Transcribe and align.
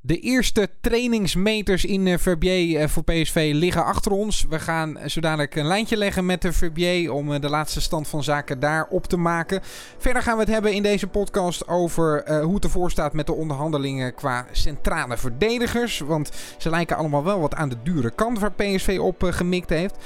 De 0.00 0.18
eerste 0.18 0.68
trainingsmeters 0.80 1.84
in 1.84 2.06
uh, 2.06 2.18
Verbier 2.18 2.80
uh, 2.80 2.88
voor 2.88 3.04
PSV 3.04 3.50
liggen 3.54 3.84
achter 3.84 4.12
ons. 4.12 4.46
We 4.48 4.58
gaan 4.58 4.98
zo 5.06 5.20
dadelijk 5.20 5.54
een 5.54 5.66
lijntje 5.66 5.96
leggen 5.96 6.26
met 6.26 6.42
de 6.42 6.52
Verbier 6.52 7.12
om 7.12 7.40
de 7.40 7.48
laatste 7.48 7.80
stand 7.80 8.08
van 8.08 8.22
zaken 8.22 8.60
daar 8.60 8.86
op 8.90 9.06
te 9.06 9.16
maken. 9.16 9.60
Verder 9.98 10.22
gaan 10.22 10.34
we 10.34 10.40
het 10.40 10.52
hebben 10.52 10.72
in 10.72 10.82
deze 10.82 11.06
podcast 11.06 11.68
over 11.68 12.40
hoe 12.42 12.54
het 12.54 12.64
ervoor 12.64 12.90
staat 12.90 13.12
met 13.12 13.26
de 13.26 13.34
onderhandelingen 13.34 14.14
qua 14.14 14.46
centrale 14.52 15.16
verdedigers. 15.16 15.98
Want 15.98 16.30
ze 16.58 16.70
lijken 16.70 16.96
allemaal 16.96 17.24
wel 17.24 17.40
wat 17.40 17.54
aan 17.54 17.68
de 17.68 17.82
dure 17.82 18.10
kant 18.10 18.38
waar 18.38 18.52
PSV 18.52 18.98
op 19.00 19.22
gemikt 19.22 19.70
heeft. 19.70 19.96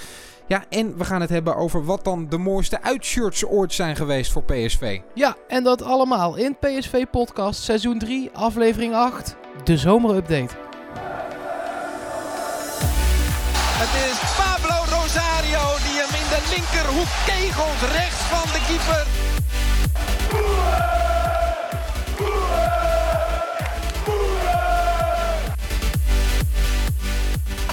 Ja, 0.47 0.65
en 0.69 0.99
we 0.99 1.05
gaan 1.05 1.21
het 1.21 1.31
hebben 1.31 1.57
over 1.57 1.85
wat 1.85 2.05
dan 2.05 2.29
de 2.29 2.39
mooiste 2.39 2.83
uitshirts 2.83 3.47
ooit 3.47 3.73
zijn 3.73 3.97
geweest 3.97 4.33
voor 4.33 4.43
PSV. 4.43 5.01
Ja, 5.15 5.37
en 5.49 5.65
dat 5.65 5.83
allemaal 5.83 6.37
in 6.37 6.57
PSV 6.61 7.05
Podcast 7.11 7.63
seizoen 7.63 7.99
3, 7.99 8.31
aflevering 8.33 8.95
8, 8.95 9.37
de 9.65 9.79
zomerupdate. 9.79 10.55
Het 13.83 14.11
is 14.11 14.19
Pablo 14.37 14.77
Rosario 14.97 15.65
die 15.85 15.97
hem 16.03 16.15
in 16.23 16.29
de 16.35 16.41
linkerhoek 16.55 17.11
kegelt, 17.27 17.81
rechts 17.93 18.23
van 18.33 18.47
de 18.53 18.61
keeper. 18.67 19.07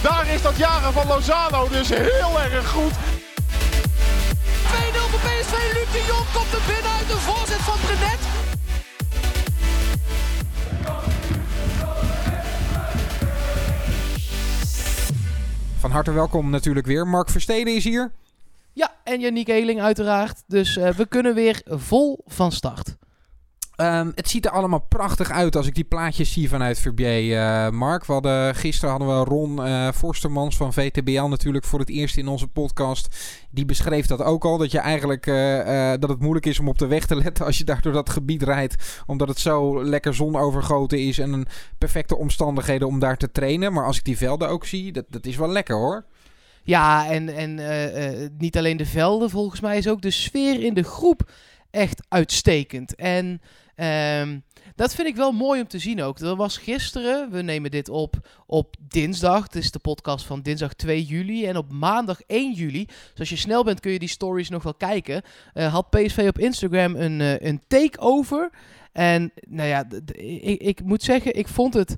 Daar 0.02 0.26
is 0.34 0.42
dat 0.42 0.56
jaren 0.56 0.92
van 0.92 1.06
Lozano 1.06 1.68
dus 1.68 1.88
heel 1.88 2.40
erg 2.40 2.68
goed. 2.68 2.92
2-0 2.92 2.96
voor 5.10 5.20
PSV. 5.20 5.54
Luc 5.74 5.90
de 5.92 6.04
Jong 6.06 6.26
komt 6.32 6.52
er 6.52 6.60
binnen 6.66 6.92
uit 6.98 7.08
de 7.08 7.16
voorzet 7.16 7.60
van 7.60 7.78
Brenet. 7.84 8.29
Van 15.90 15.98
harte 15.98 16.14
welkom 16.14 16.50
natuurlijk 16.50 16.86
weer. 16.86 17.06
Mark 17.06 17.30
Versteden 17.30 17.74
is 17.74 17.84
hier. 17.84 18.12
Ja, 18.72 18.94
en 19.04 19.20
Janiek 19.20 19.46
Heling 19.46 19.80
uiteraard. 19.80 20.42
Dus 20.46 20.76
uh, 20.76 20.88
we 20.88 21.06
kunnen 21.06 21.34
weer 21.34 21.62
vol 21.64 22.22
van 22.26 22.52
start. 22.52 22.96
Um, 23.80 24.12
het 24.14 24.28
ziet 24.28 24.44
er 24.44 24.50
allemaal 24.50 24.86
prachtig 24.88 25.30
uit 25.30 25.56
als 25.56 25.66
ik 25.66 25.74
die 25.74 25.84
plaatjes 25.84 26.32
zie 26.32 26.48
vanuit 26.48 26.78
Verbier, 26.78 27.36
uh, 27.36 27.70
Mark. 27.70 28.04
We 28.04 28.12
hadden, 28.12 28.54
gisteren 28.54 28.90
hadden 28.90 29.18
we 29.18 29.24
Ron 29.24 29.66
uh, 29.66 29.88
Forstermans 29.94 30.56
van 30.56 30.72
VTBL 30.72 31.22
natuurlijk 31.22 31.64
voor 31.64 31.78
het 31.78 31.88
eerst 31.88 32.16
in 32.16 32.28
onze 32.28 32.46
podcast. 32.46 33.16
Die 33.50 33.64
beschreef 33.64 34.06
dat 34.06 34.22
ook 34.22 34.44
al, 34.44 34.58
dat, 34.58 34.70
je 34.70 34.78
eigenlijk, 34.78 35.26
uh, 35.26 35.90
dat 35.98 36.08
het 36.08 36.20
moeilijk 36.20 36.46
is 36.46 36.58
om 36.58 36.68
op 36.68 36.78
de 36.78 36.86
weg 36.86 37.06
te 37.06 37.16
letten 37.16 37.44
als 37.46 37.58
je 37.58 37.64
daar 37.64 37.82
door 37.82 37.92
dat 37.92 38.10
gebied 38.10 38.42
rijdt. 38.42 39.02
Omdat 39.06 39.28
het 39.28 39.38
zo 39.38 39.84
lekker 39.84 40.14
zonovergoten 40.14 40.98
is 40.98 41.18
en 41.18 41.32
een 41.32 41.46
perfecte 41.78 42.16
omstandigheden 42.16 42.88
om 42.88 42.98
daar 42.98 43.16
te 43.16 43.32
trainen. 43.32 43.72
Maar 43.72 43.86
als 43.86 43.96
ik 43.96 44.04
die 44.04 44.16
velden 44.16 44.48
ook 44.48 44.66
zie, 44.66 44.92
dat, 44.92 45.04
dat 45.08 45.26
is 45.26 45.36
wel 45.36 45.48
lekker 45.48 45.76
hoor. 45.76 46.04
Ja, 46.62 47.10
en, 47.10 47.28
en 47.28 47.60
niet 48.38 48.58
alleen 48.58 48.76
de 48.76 48.86
velden, 48.86 49.30
volgens 49.30 49.60
mij 49.60 49.78
is 49.78 49.88
ook 49.88 50.02
de 50.02 50.10
sfeer 50.10 50.62
in 50.62 50.74
de 50.74 50.84
groep 50.84 51.30
echt 51.70 52.02
uitstekend. 52.08 52.94
En 52.94 53.40
Um, 53.80 54.44
dat 54.80 54.94
vind 54.94 55.08
ik 55.08 55.16
wel 55.16 55.32
mooi 55.32 55.60
om 55.60 55.68
te 55.68 55.78
zien 55.78 56.02
ook. 56.02 56.18
Er 56.18 56.36
was 56.36 56.56
gisteren, 56.56 57.30
we 57.30 57.42
nemen 57.42 57.70
dit 57.70 57.88
op 57.88 58.14
op 58.46 58.76
dinsdag. 58.88 59.42
Het 59.42 59.54
is 59.54 59.70
de 59.70 59.78
podcast 59.78 60.26
van 60.26 60.40
dinsdag 60.40 60.74
2 60.74 61.02
juli. 61.02 61.46
En 61.46 61.56
op 61.56 61.72
maandag 61.72 62.20
1 62.26 62.52
juli, 62.52 62.84
dus 62.86 63.18
als 63.18 63.28
je 63.28 63.36
snel 63.36 63.64
bent 63.64 63.80
kun 63.80 63.92
je 63.92 63.98
die 63.98 64.08
stories 64.08 64.48
nog 64.48 64.62
wel 64.62 64.74
kijken. 64.74 65.22
Uh, 65.54 65.72
had 65.72 65.90
PSV 65.90 66.26
op 66.28 66.38
Instagram 66.38 66.96
een, 66.96 67.20
uh, 67.20 67.40
een 67.40 67.62
takeover. 67.66 68.50
En 68.92 69.32
nou 69.48 69.68
ja, 69.68 69.84
ik, 70.14 70.60
ik 70.60 70.84
moet 70.84 71.02
zeggen, 71.02 71.36
ik 71.36 71.48
vond 71.48 71.74
het 71.74 71.96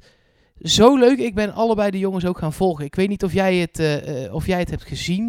zo 0.61 0.97
leuk. 0.97 1.19
Ik 1.19 1.35
ben 1.35 1.53
allebei 1.53 1.91
de 1.91 1.99
jongens 1.99 2.27
ook 2.27 2.39
gaan 2.39 2.53
volgen. 2.53 2.85
Ik 2.85 2.95
weet 2.95 3.09
niet 3.09 3.25
of 3.25 3.33
jij 3.33 3.57
het, 3.57 3.79
uh, 3.79 4.35
of 4.35 4.47
jij 4.47 4.59
het 4.59 4.71
hebt 4.71 4.85
gezien, 4.85 5.29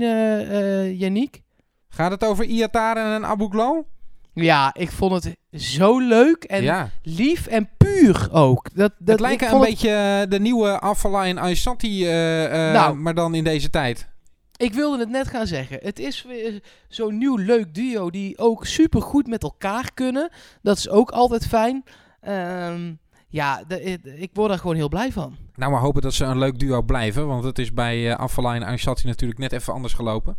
Yannick. 0.98 1.42
Gaat 1.90 2.12
het 2.12 2.24
over 2.24 2.46
Iataren 2.46 3.16
en 3.16 3.26
Abu 3.26 3.48
Glo? 3.50 3.86
Ja, 4.34 4.74
ik 4.74 4.92
vond 4.92 5.24
het 5.24 5.36
zo 5.62 6.00
leuk 6.00 6.44
en 6.44 6.92
lief 7.02 7.48
en 7.48 7.70
puur 7.78 8.28
ook. 8.32 8.70
Dat, 8.74 8.92
dat, 8.98 9.10
het 9.10 9.20
lijkt 9.20 9.52
een 9.52 9.60
beetje 9.60 9.90
eh, 9.90 10.30
de 10.30 10.40
nieuwe 10.40 10.80
Afala 10.80 11.26
en 11.26 11.38
Aysati, 11.38 12.06
uh, 12.06 12.74
nou, 12.74 12.96
maar 12.96 13.14
dan 13.14 13.36
in 13.36 13.44
deze 13.44 13.70
tijd. 13.70 14.12
Ik 14.58 14.74
wilde 14.74 15.00
het 15.00 15.10
net 15.10 15.28
gaan 15.28 15.48
zeggen. 15.48 15.80
Het 15.82 16.00
is 16.00 16.24
weer 16.24 16.62
zo'n 16.88 17.18
nieuw 17.18 17.36
leuk 17.36 17.74
duo 17.74 18.10
die 18.10 18.38
ook 18.38 18.66
super 18.66 19.02
goed 19.02 19.28
met 19.28 19.44
elkaar 19.44 19.92
kunnen. 19.94 20.30
Dat 20.62 20.78
is 20.78 20.90
ook 20.90 21.12
altijd 21.12 21.48
fijn. 21.48 21.84
Um, 22.28 23.00
ja, 23.28 23.64
de, 23.68 23.82
ik 24.02 24.30
word 24.34 24.52
er 24.52 24.60
gewoon 24.60 24.76
heel 24.76 24.90
blij 24.90 25.12
van. 25.12 25.36
Nou, 25.56 25.72
maar 25.72 25.82
hopen 25.82 26.02
dat 26.02 26.14
ze 26.14 26.26
een 26.26 26.38
leuk 26.38 26.60
duo 26.60 26.82
blijven. 26.82 27.28
Want 27.28 27.44
het 27.44 27.60
is 27.60 27.74
bij 27.74 27.98
uh, 27.98 28.38
en 28.38 28.80
natuurlijk 29.04 29.40
net 29.40 29.52
even 29.52 29.74
anders 29.74 29.94
gelopen. 29.94 30.38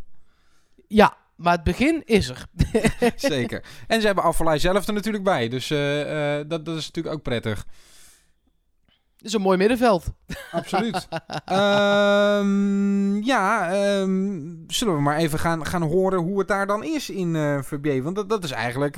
Ja, 0.89 1.17
maar 1.37 1.53
het 1.53 1.65
begin 1.65 2.03
is 2.05 2.29
er. 2.29 2.47
Zeker. 3.17 3.65
En 3.87 4.01
ze 4.01 4.07
hebben 4.07 4.25
Afvalai 4.25 4.59
zelf 4.59 4.87
er 4.87 4.93
natuurlijk 4.93 5.25
bij. 5.25 5.49
Dus 5.49 5.71
uh, 5.71 6.39
uh, 6.39 6.45
dat, 6.49 6.65
dat 6.65 6.77
is 6.77 6.87
natuurlijk 6.87 7.15
ook 7.15 7.23
prettig. 7.23 7.67
Het 9.17 9.33
is 9.33 9.33
een 9.33 9.41
mooi 9.41 9.59
middenveld. 9.59 10.05
Absoluut. 10.51 11.09
um, 11.53 13.23
ja, 13.33 13.73
um, 14.01 14.65
zullen 14.67 14.95
we 14.95 15.01
maar 15.01 15.17
even 15.17 15.39
gaan, 15.39 15.67
gaan 15.67 15.83
horen 15.83 16.19
hoe 16.19 16.39
het 16.39 16.49
daar 16.49 16.67
dan 16.67 16.85
is 16.85 17.11
in 17.11 17.35
uh, 17.35 17.63
Verbier. 17.63 18.03
Want 18.03 18.17
dat, 18.17 18.29
dat 18.29 18.45
is 18.45 18.51
eigenlijk 18.51 18.97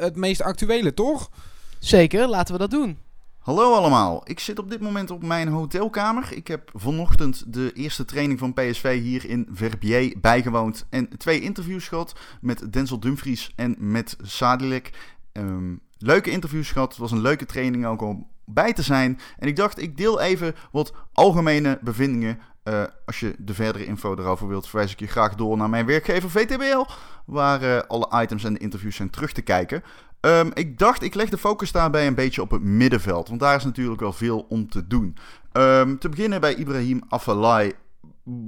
het 0.00 0.16
meest 0.16 0.42
actuele, 0.42 0.94
toch? 0.94 1.30
Zeker, 1.78 2.28
laten 2.28 2.52
we 2.52 2.60
dat 2.60 2.70
doen. 2.70 2.98
Hallo 3.48 3.74
allemaal, 3.74 4.20
ik 4.24 4.40
zit 4.40 4.58
op 4.58 4.70
dit 4.70 4.80
moment 4.80 5.10
op 5.10 5.22
mijn 5.22 5.48
hotelkamer. 5.48 6.32
Ik 6.32 6.48
heb 6.48 6.70
vanochtend 6.74 7.52
de 7.52 7.72
eerste 7.72 8.04
training 8.04 8.38
van 8.38 8.54
PSV 8.54 9.00
hier 9.00 9.24
in 9.28 9.48
Verbier 9.52 10.14
bijgewoond 10.20 10.86
en 10.90 11.18
twee 11.18 11.40
interviews 11.40 11.88
gehad 11.88 12.18
met 12.40 12.72
Denzel 12.72 13.00
Dumfries 13.00 13.52
en 13.56 13.76
met 13.78 14.16
Sadilek. 14.22 14.90
Um, 15.32 15.80
leuke 15.98 16.30
interviews 16.30 16.70
gehad, 16.70 16.88
het 16.88 16.98
was 16.98 17.10
een 17.10 17.20
leuke 17.20 17.46
training 17.46 17.86
ook 17.86 18.02
om 18.02 18.26
bij 18.44 18.72
te 18.72 18.82
zijn. 18.82 19.20
En 19.38 19.48
ik 19.48 19.56
dacht, 19.56 19.82
ik 19.82 19.96
deel 19.96 20.20
even 20.20 20.54
wat 20.72 20.92
algemene 21.12 21.78
bevindingen. 21.82 22.38
Uh, 22.64 22.82
als 23.06 23.20
je 23.20 23.34
de 23.38 23.54
verdere 23.54 23.84
info 23.84 24.14
erover 24.16 24.48
wilt, 24.48 24.68
verwijs 24.68 24.92
ik 24.92 25.00
je 25.00 25.06
graag 25.06 25.34
door 25.34 25.56
naar 25.56 25.70
mijn 25.70 25.86
werkgever 25.86 26.30
VTBL, 26.30 26.84
waar 27.24 27.62
uh, 27.62 27.78
alle 27.78 28.22
items 28.22 28.44
en 28.44 28.52
de 28.52 28.58
interviews 28.58 28.96
zijn 28.96 29.10
terug 29.10 29.32
te 29.32 29.42
kijken. 29.42 29.82
Um, 30.20 30.50
ik 30.54 30.78
dacht, 30.78 31.02
ik 31.02 31.14
leg 31.14 31.28
de 31.28 31.38
focus 31.38 31.72
daarbij 31.72 32.06
een 32.06 32.14
beetje 32.14 32.42
op 32.42 32.50
het 32.50 32.62
middenveld. 32.62 33.28
Want 33.28 33.40
daar 33.40 33.56
is 33.56 33.64
natuurlijk 33.64 34.00
wel 34.00 34.12
veel 34.12 34.46
om 34.48 34.68
te 34.68 34.86
doen. 34.86 35.16
Um, 35.52 35.98
te 35.98 36.08
beginnen 36.08 36.40
bij 36.40 36.54
Ibrahim 36.54 37.02
Afellay. 37.08 37.72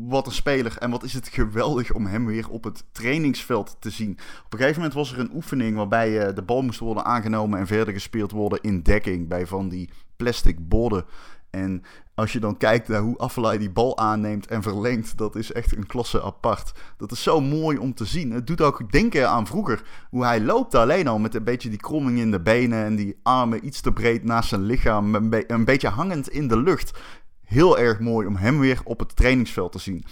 Wat 0.07 0.27
een 0.27 0.33
speler 0.33 0.77
en 0.79 0.91
wat 0.91 1.03
is 1.03 1.13
het 1.13 1.29
geweldig 1.29 1.93
om 1.93 2.07
hem 2.07 2.27
weer 2.27 2.49
op 2.49 2.65
het 2.65 2.85
trainingsveld 2.93 3.77
te 3.79 3.91
zien. 3.91 4.11
Op 4.45 4.53
een 4.53 4.59
gegeven 4.59 4.77
moment 4.77 4.95
was 4.95 5.13
er 5.13 5.19
een 5.19 5.35
oefening 5.35 5.77
waarbij 5.77 6.29
uh, 6.29 6.35
de 6.35 6.43
bal 6.43 6.63
moest 6.63 6.79
worden 6.79 7.05
aangenomen 7.05 7.59
en 7.59 7.67
verder 7.67 7.95
gespeeld 7.95 8.31
worden 8.31 8.61
in 8.63 8.83
dekking 8.83 9.29
bij 9.29 9.47
van 9.47 9.69
die 9.69 9.91
plastic 10.17 10.69
borden. 10.69 11.05
En 11.51 11.83
als 12.21 12.33
je 12.33 12.41
dan 12.41 12.57
kijkt 12.57 12.89
naar 12.89 13.01
hoe 13.01 13.19
Affelay 13.19 13.59
die 13.59 13.71
bal 13.71 13.99
aanneemt 13.99 14.47
en 14.47 14.63
verlengt, 14.63 15.19
dat 15.19 15.37
is 15.37 15.53
echt 15.53 15.77
een 15.77 15.87
klasse 15.87 16.23
apart. 16.23 16.73
Dat 16.97 17.13
is 17.13 17.23
zo 17.23 17.41
mooi 17.41 17.79
om 17.79 17.95
te 17.95 18.05
zien. 18.05 18.31
Het 18.31 18.47
doet 18.47 18.61
ook 18.61 18.93
denken 18.93 19.29
aan 19.29 19.47
vroeger. 19.47 19.83
Hoe 20.11 20.25
hij 20.25 20.41
loopt 20.41 20.75
alleen 20.75 21.09
al 21.09 21.19
met 21.19 21.35
een 21.35 21.45
beetje 21.45 21.69
die 21.69 21.79
kromming 21.79 22.19
in 22.19 22.31
de 22.31 22.41
benen 22.41 22.85
en 22.85 22.97
die 22.97 23.19
armen 23.23 23.67
iets 23.67 23.81
te 23.81 23.93
breed 23.93 24.25
naast 24.25 24.49
zijn 24.49 24.63
lichaam. 24.63 25.15
Een, 25.15 25.31
be 25.31 25.45
een 25.47 25.65
beetje 25.65 25.89
hangend 25.89 26.29
in 26.29 26.49
de 26.49 26.57
lucht. 26.57 26.99
Heel 27.45 27.79
erg 27.79 28.01
mooi 28.01 28.27
om 28.27 28.37
hem 28.37 28.59
weer 28.59 28.81
op 28.85 28.99
het 28.99 29.17
trainingsveld 29.17 29.73
te 29.73 29.79
zien. 29.79 30.05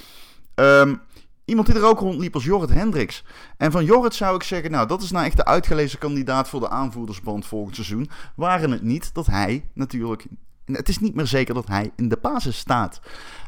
Um, 0.54 1.00
Iemand 1.44 1.66
die 1.66 1.76
er 1.76 1.84
ook 1.84 2.00
rondliep 2.00 2.32
was 2.32 2.44
Jorrit 2.44 2.70
Hendricks. 2.70 3.24
En 3.56 3.70
van 3.70 3.84
Jorrit 3.84 4.14
zou 4.14 4.34
ik 4.34 4.42
zeggen, 4.42 4.70
nou 4.70 4.86
dat 4.86 5.02
is 5.02 5.10
nou 5.10 5.26
echt 5.26 5.36
de 5.36 5.44
uitgelezen 5.44 5.98
kandidaat 5.98 6.48
voor 6.48 6.60
de 6.60 6.68
aanvoerdersband 6.68 7.46
volgend 7.46 7.74
seizoen. 7.74 8.10
Waren 8.36 8.70
het 8.70 8.82
niet 8.82 9.14
dat 9.14 9.26
hij 9.26 9.64
natuurlijk 9.74 10.26
het 10.74 10.88
is 10.88 10.98
niet 10.98 11.14
meer 11.14 11.26
zeker 11.26 11.54
dat 11.54 11.68
hij 11.68 11.92
in 11.96 12.08
de 12.08 12.18
basis 12.20 12.58
staat. 12.58 13.00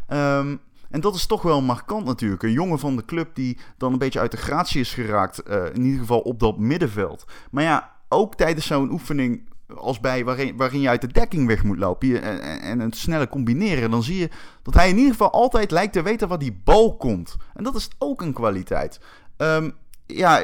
Um, 0.08 0.60
en 0.90 1.00
dat 1.00 1.14
is 1.14 1.26
toch 1.26 1.42
wel 1.42 1.62
markant 1.62 2.04
natuurlijk. 2.04 2.42
Een 2.42 2.52
jongen 2.52 2.78
van 2.78 2.96
de 2.96 3.04
club 3.04 3.34
die 3.34 3.58
dan 3.76 3.92
een 3.92 3.98
beetje 3.98 4.20
uit 4.20 4.30
de 4.30 4.36
gratie 4.36 4.80
is 4.80 4.94
geraakt. 4.94 5.42
Uh, 5.48 5.64
in 5.74 5.84
ieder 5.84 6.00
geval 6.00 6.20
op 6.20 6.40
dat 6.40 6.58
middenveld. 6.58 7.24
Maar 7.50 7.64
ja, 7.64 7.92
ook 8.08 8.34
tijdens 8.34 8.66
zo'n 8.66 8.92
oefening 8.92 9.48
als 9.76 10.00
bij 10.00 10.24
waarin, 10.24 10.56
waarin 10.56 10.80
je 10.80 10.88
uit 10.88 11.00
de 11.00 11.12
dekking 11.12 11.46
weg 11.46 11.64
moet 11.64 11.78
lopen 11.78 12.22
en, 12.22 12.40
en, 12.40 12.60
en 12.60 12.80
het 12.80 12.96
snelle 12.96 13.28
combineren, 13.28 13.90
dan 13.90 14.02
zie 14.02 14.18
je 14.18 14.30
dat 14.62 14.74
hij 14.74 14.88
in 14.88 14.96
ieder 14.96 15.10
geval 15.10 15.30
altijd 15.30 15.70
lijkt 15.70 15.92
te 15.92 16.02
weten 16.02 16.28
waar 16.28 16.38
die 16.38 16.60
bal 16.64 16.96
komt. 16.96 17.36
En 17.54 17.64
dat 17.64 17.74
is 17.74 17.88
ook 17.98 18.22
een 18.22 18.32
kwaliteit. 18.32 19.00
Um, 19.36 19.74
ja, 20.16 20.38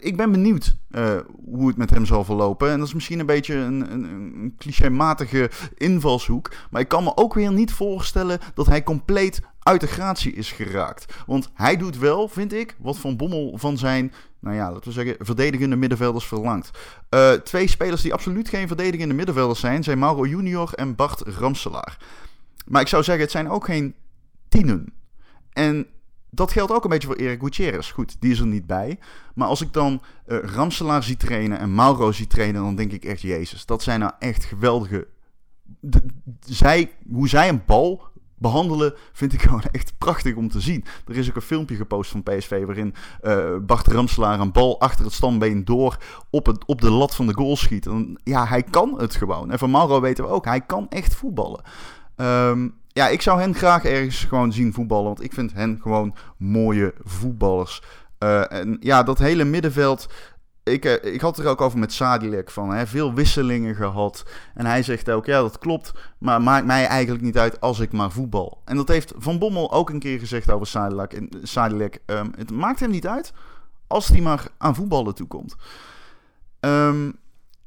ik 0.00 0.16
ben 0.16 0.30
benieuwd 0.30 0.76
uh, 0.90 1.16
hoe 1.44 1.68
het 1.68 1.76
met 1.76 1.90
hem 1.90 2.06
zal 2.06 2.24
verlopen. 2.24 2.70
En 2.70 2.78
dat 2.78 2.86
is 2.86 2.94
misschien 2.94 3.18
een 3.18 3.26
beetje 3.26 3.54
een, 3.54 3.92
een, 3.92 4.04
een 4.04 4.54
clichématige 4.58 5.50
invalshoek. 5.76 6.52
Maar 6.70 6.80
ik 6.80 6.88
kan 6.88 7.04
me 7.04 7.16
ook 7.16 7.34
weer 7.34 7.52
niet 7.52 7.72
voorstellen 7.72 8.38
dat 8.54 8.66
hij 8.66 8.82
compleet 8.82 9.40
uit 9.58 9.80
de 9.80 9.86
gratie 9.86 10.32
is 10.32 10.52
geraakt. 10.52 11.14
Want 11.26 11.50
hij 11.54 11.76
doet 11.76 11.98
wel, 11.98 12.28
vind 12.28 12.52
ik, 12.52 12.76
wat 12.78 12.98
Van 12.98 13.16
Bommel 13.16 13.58
van 13.58 13.78
zijn 13.78 14.12
nou 14.40 14.56
ja, 14.56 14.72
laten 14.72 14.88
we 14.88 14.92
zeggen, 14.92 15.16
verdedigende 15.18 15.76
middenvelders 15.76 16.26
verlangt. 16.26 16.70
Uh, 17.10 17.32
twee 17.32 17.66
spelers 17.66 18.02
die 18.02 18.12
absoluut 18.12 18.48
geen 18.48 18.66
verdedigende 18.66 19.14
middenvelders 19.14 19.60
zijn, 19.60 19.84
zijn 19.84 19.98
Mauro 19.98 20.26
Junior 20.26 20.72
en 20.72 20.94
Bart 20.94 21.20
Ramselaar. 21.20 21.98
Maar 22.66 22.80
ik 22.80 22.88
zou 22.88 23.02
zeggen, 23.02 23.22
het 23.22 23.32
zijn 23.32 23.50
ook 23.50 23.64
geen 23.64 23.94
tienen. 24.48 24.92
En 25.52 25.86
dat 26.30 26.52
geldt 26.52 26.72
ook 26.72 26.84
een 26.84 26.90
beetje 26.90 27.06
voor 27.06 27.16
Erik 27.16 27.40
Gutierrez. 27.40 27.92
Goed, 27.92 28.16
die 28.20 28.32
is 28.32 28.38
er 28.38 28.46
niet 28.46 28.66
bij. 28.66 28.98
Maar 29.34 29.48
als 29.48 29.60
ik 29.60 29.72
dan 29.72 30.02
uh, 30.26 30.38
Ramselaar 30.38 31.02
zie 31.02 31.16
trainen 31.16 31.58
en 31.58 31.74
Mauro 31.74 32.12
zie 32.12 32.26
trainen, 32.26 32.62
dan 32.62 32.76
denk 32.76 32.92
ik 32.92 33.04
echt, 33.04 33.20
jezus, 33.20 33.66
dat 33.66 33.82
zijn 33.82 34.00
nou 34.00 34.12
echt 34.18 34.44
geweldige... 34.44 35.06
zij, 36.40 36.92
hoe 37.12 37.28
zij 37.28 37.48
een 37.48 37.62
bal 37.66 38.08
behandelen, 38.40 38.94
vind 39.12 39.32
ik 39.32 39.42
gewoon 39.46 39.62
echt 39.72 39.92
prachtig 39.98 40.34
om 40.34 40.48
te 40.48 40.60
zien. 40.60 40.84
Er 41.06 41.16
is 41.16 41.28
ook 41.28 41.36
een 41.36 41.42
filmpje 41.42 41.76
gepost 41.76 42.10
van 42.10 42.22
PSV 42.22 42.64
waarin 42.64 42.94
uh, 43.22 43.56
Bart 43.66 43.86
Ramselaar 43.86 44.40
een 44.40 44.52
bal 44.52 44.80
achter 44.80 45.04
het 45.04 45.14
standbeen 45.14 45.64
door 45.64 45.96
op, 46.30 46.46
het, 46.46 46.64
op 46.64 46.80
de 46.80 46.90
lat 46.90 47.14
van 47.14 47.26
de 47.26 47.34
goal 47.34 47.56
schiet. 47.56 47.88
Ja, 48.24 48.46
hij 48.46 48.62
kan 48.62 49.00
het 49.00 49.14
gewoon. 49.14 49.50
En 49.50 49.58
van 49.58 49.70
Mauro 49.70 50.00
weten 50.00 50.24
we 50.24 50.30
ook, 50.30 50.44
hij 50.44 50.60
kan 50.60 50.88
echt 50.88 51.14
voetballen. 51.14 51.62
Um, 52.16 52.79
ja, 52.92 53.08
ik 53.08 53.22
zou 53.22 53.40
hen 53.40 53.54
graag 53.54 53.84
ergens 53.84 54.24
gewoon 54.24 54.52
zien 54.52 54.72
voetballen. 54.72 55.04
Want 55.04 55.22
ik 55.22 55.32
vind 55.32 55.52
hen 55.52 55.78
gewoon 55.82 56.14
mooie 56.36 56.94
voetballers. 57.04 57.82
Uh, 58.18 58.52
en 58.52 58.76
ja, 58.80 59.02
dat 59.02 59.18
hele 59.18 59.44
middenveld. 59.44 60.08
Ik, 60.62 60.84
uh, 60.84 61.14
ik 61.14 61.20
had 61.20 61.38
er 61.38 61.46
ook 61.46 61.60
over 61.60 61.78
met 61.78 61.92
Sadilek 61.92 62.50
van 62.50 62.74
hè, 62.74 62.86
veel 62.86 63.14
wisselingen 63.14 63.74
gehad. 63.74 64.24
En 64.54 64.66
hij 64.66 64.82
zegt 64.82 65.10
ook, 65.10 65.26
ja 65.26 65.40
dat 65.40 65.58
klopt, 65.58 65.92
maar 66.18 66.42
maakt 66.42 66.66
mij 66.66 66.86
eigenlijk 66.86 67.24
niet 67.24 67.38
uit 67.38 67.60
als 67.60 67.80
ik 67.80 67.92
maar 67.92 68.10
voetbal. 68.10 68.62
En 68.64 68.76
dat 68.76 68.88
heeft 68.88 69.12
Van 69.16 69.38
Bommel 69.38 69.72
ook 69.72 69.90
een 69.90 69.98
keer 69.98 70.18
gezegd 70.18 70.50
over 70.50 70.66
Sadilek. 71.42 72.00
En 72.06 72.16
um, 72.16 72.32
het 72.36 72.50
maakt 72.50 72.80
hem 72.80 72.90
niet 72.90 73.06
uit 73.06 73.32
als 73.86 74.08
hij 74.08 74.20
maar 74.20 74.46
aan 74.58 74.74
voetballen 74.74 75.14
toekomt. 75.14 75.56
Um, 76.60 77.18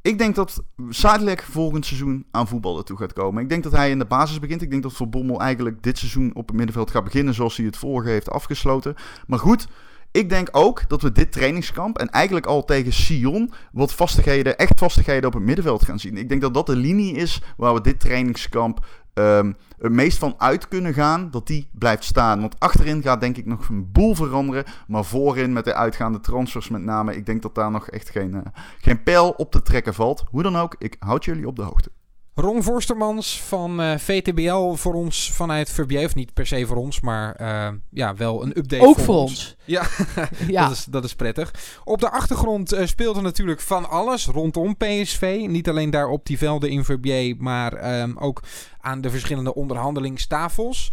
ik 0.03 0.17
denk 0.17 0.35
dat 0.35 0.63
Sadilek 0.89 1.41
volgend 1.41 1.85
seizoen 1.85 2.25
aan 2.31 2.47
voetballen 2.47 2.85
toe 2.85 2.97
gaat 2.97 3.13
komen. 3.13 3.43
Ik 3.43 3.49
denk 3.49 3.63
dat 3.63 3.71
hij 3.71 3.89
in 3.89 3.99
de 3.99 4.05
basis 4.05 4.39
begint. 4.39 4.61
Ik 4.61 4.69
denk 4.69 4.83
dat 4.83 4.93
Voor 4.93 5.09
Bommel 5.09 5.41
eigenlijk 5.41 5.83
dit 5.83 5.97
seizoen 5.97 6.31
op 6.33 6.47
het 6.47 6.57
middenveld 6.57 6.91
gaat 6.91 7.03
beginnen 7.03 7.33
zoals 7.33 7.57
hij 7.57 7.65
het 7.65 7.77
vorige 7.77 8.09
heeft 8.09 8.29
afgesloten. 8.29 8.95
Maar 9.27 9.39
goed, 9.39 9.67
ik 10.11 10.29
denk 10.29 10.49
ook 10.51 10.89
dat 10.89 11.01
we 11.01 11.11
dit 11.11 11.31
trainingskamp 11.31 11.97
en 11.97 12.09
eigenlijk 12.09 12.45
al 12.45 12.65
tegen 12.65 12.93
Sion 12.93 13.51
wat 13.71 13.93
vastigheden, 13.93 14.57
echt 14.57 14.79
vastigheden 14.79 15.27
op 15.27 15.33
het 15.33 15.43
middenveld 15.43 15.85
gaan 15.85 15.99
zien. 15.99 16.17
Ik 16.17 16.29
denk 16.29 16.41
dat 16.41 16.53
dat 16.53 16.65
de 16.65 16.75
linie 16.75 17.15
is 17.15 17.41
waar 17.57 17.73
we 17.73 17.81
dit 17.81 17.99
trainingskamp 17.99 18.85
um, 19.13 19.57
het 19.77 19.91
meest 19.91 20.17
van 20.17 20.35
uit 20.37 20.67
kunnen 20.67 20.93
gaan, 20.93 21.31
dat 21.31 21.47
die 21.47 21.69
blijft 21.71 22.03
staan. 22.03 22.41
Want 22.41 22.59
achterin 22.59 23.01
gaat 23.01 23.21
denk 23.21 23.37
ik 23.37 23.45
nog 23.45 23.69
een 23.69 23.91
boel 23.91 24.15
veranderen. 24.15 24.63
Maar 24.87 25.05
voorin 25.05 25.53
met 25.53 25.65
de 25.65 25.73
uitgaande 25.73 26.19
transfers 26.19 26.69
met 26.69 26.81
name, 26.81 27.15
ik 27.15 27.25
denk 27.25 27.41
dat 27.41 27.55
daar 27.55 27.71
nog 27.71 27.89
echt 27.89 28.09
geen, 28.09 28.33
uh, 28.33 28.41
geen 28.79 29.03
pijl 29.03 29.29
op 29.29 29.51
te 29.51 29.61
trekken 29.61 29.93
valt. 29.93 30.23
Hoe 30.29 30.43
dan 30.43 30.55
ook, 30.55 30.75
ik 30.77 30.95
houd 30.99 31.25
jullie 31.25 31.47
op 31.47 31.55
de 31.55 31.61
hoogte. 31.61 31.91
Ron 32.35 32.63
Vorstermans 32.63 33.41
van 33.41 33.81
uh, 33.81 33.97
VTBL 33.97 34.73
voor 34.73 34.93
ons 34.93 35.31
vanuit 35.31 35.69
Verbier. 35.69 36.05
Of 36.05 36.15
niet 36.15 36.33
per 36.33 36.47
se 36.47 36.65
voor 36.65 36.77
ons, 36.77 36.99
maar 36.99 37.41
uh, 37.41 37.67
ja, 37.89 38.15
wel 38.15 38.43
een 38.43 38.57
update 38.57 38.85
Ook 38.85 38.95
voor, 38.95 39.03
voor 39.03 39.15
ons. 39.15 39.29
ons. 39.31 39.55
Ja, 39.65 39.83
Ja. 40.47 40.61
Dat, 40.67 40.71
is, 40.71 40.85
dat 40.85 41.03
is 41.03 41.15
prettig. 41.15 41.53
Op 41.83 41.99
de 41.99 42.09
achtergrond 42.09 42.73
uh, 42.73 42.85
speelt 42.85 43.15
er 43.15 43.21
natuurlijk 43.21 43.61
van 43.61 43.89
alles 43.89 44.25
rondom 44.25 44.77
PSV. 44.77 45.45
Niet 45.47 45.69
alleen 45.69 45.89
daar 45.89 46.07
op 46.07 46.25
die 46.25 46.37
velden 46.37 46.69
in 46.69 46.83
Verbier, 46.85 47.35
maar 47.37 48.01
um, 48.01 48.17
ook 48.17 48.43
aan 48.79 49.01
de 49.01 49.09
verschillende 49.09 49.53
onderhandelingstafels. 49.53 50.91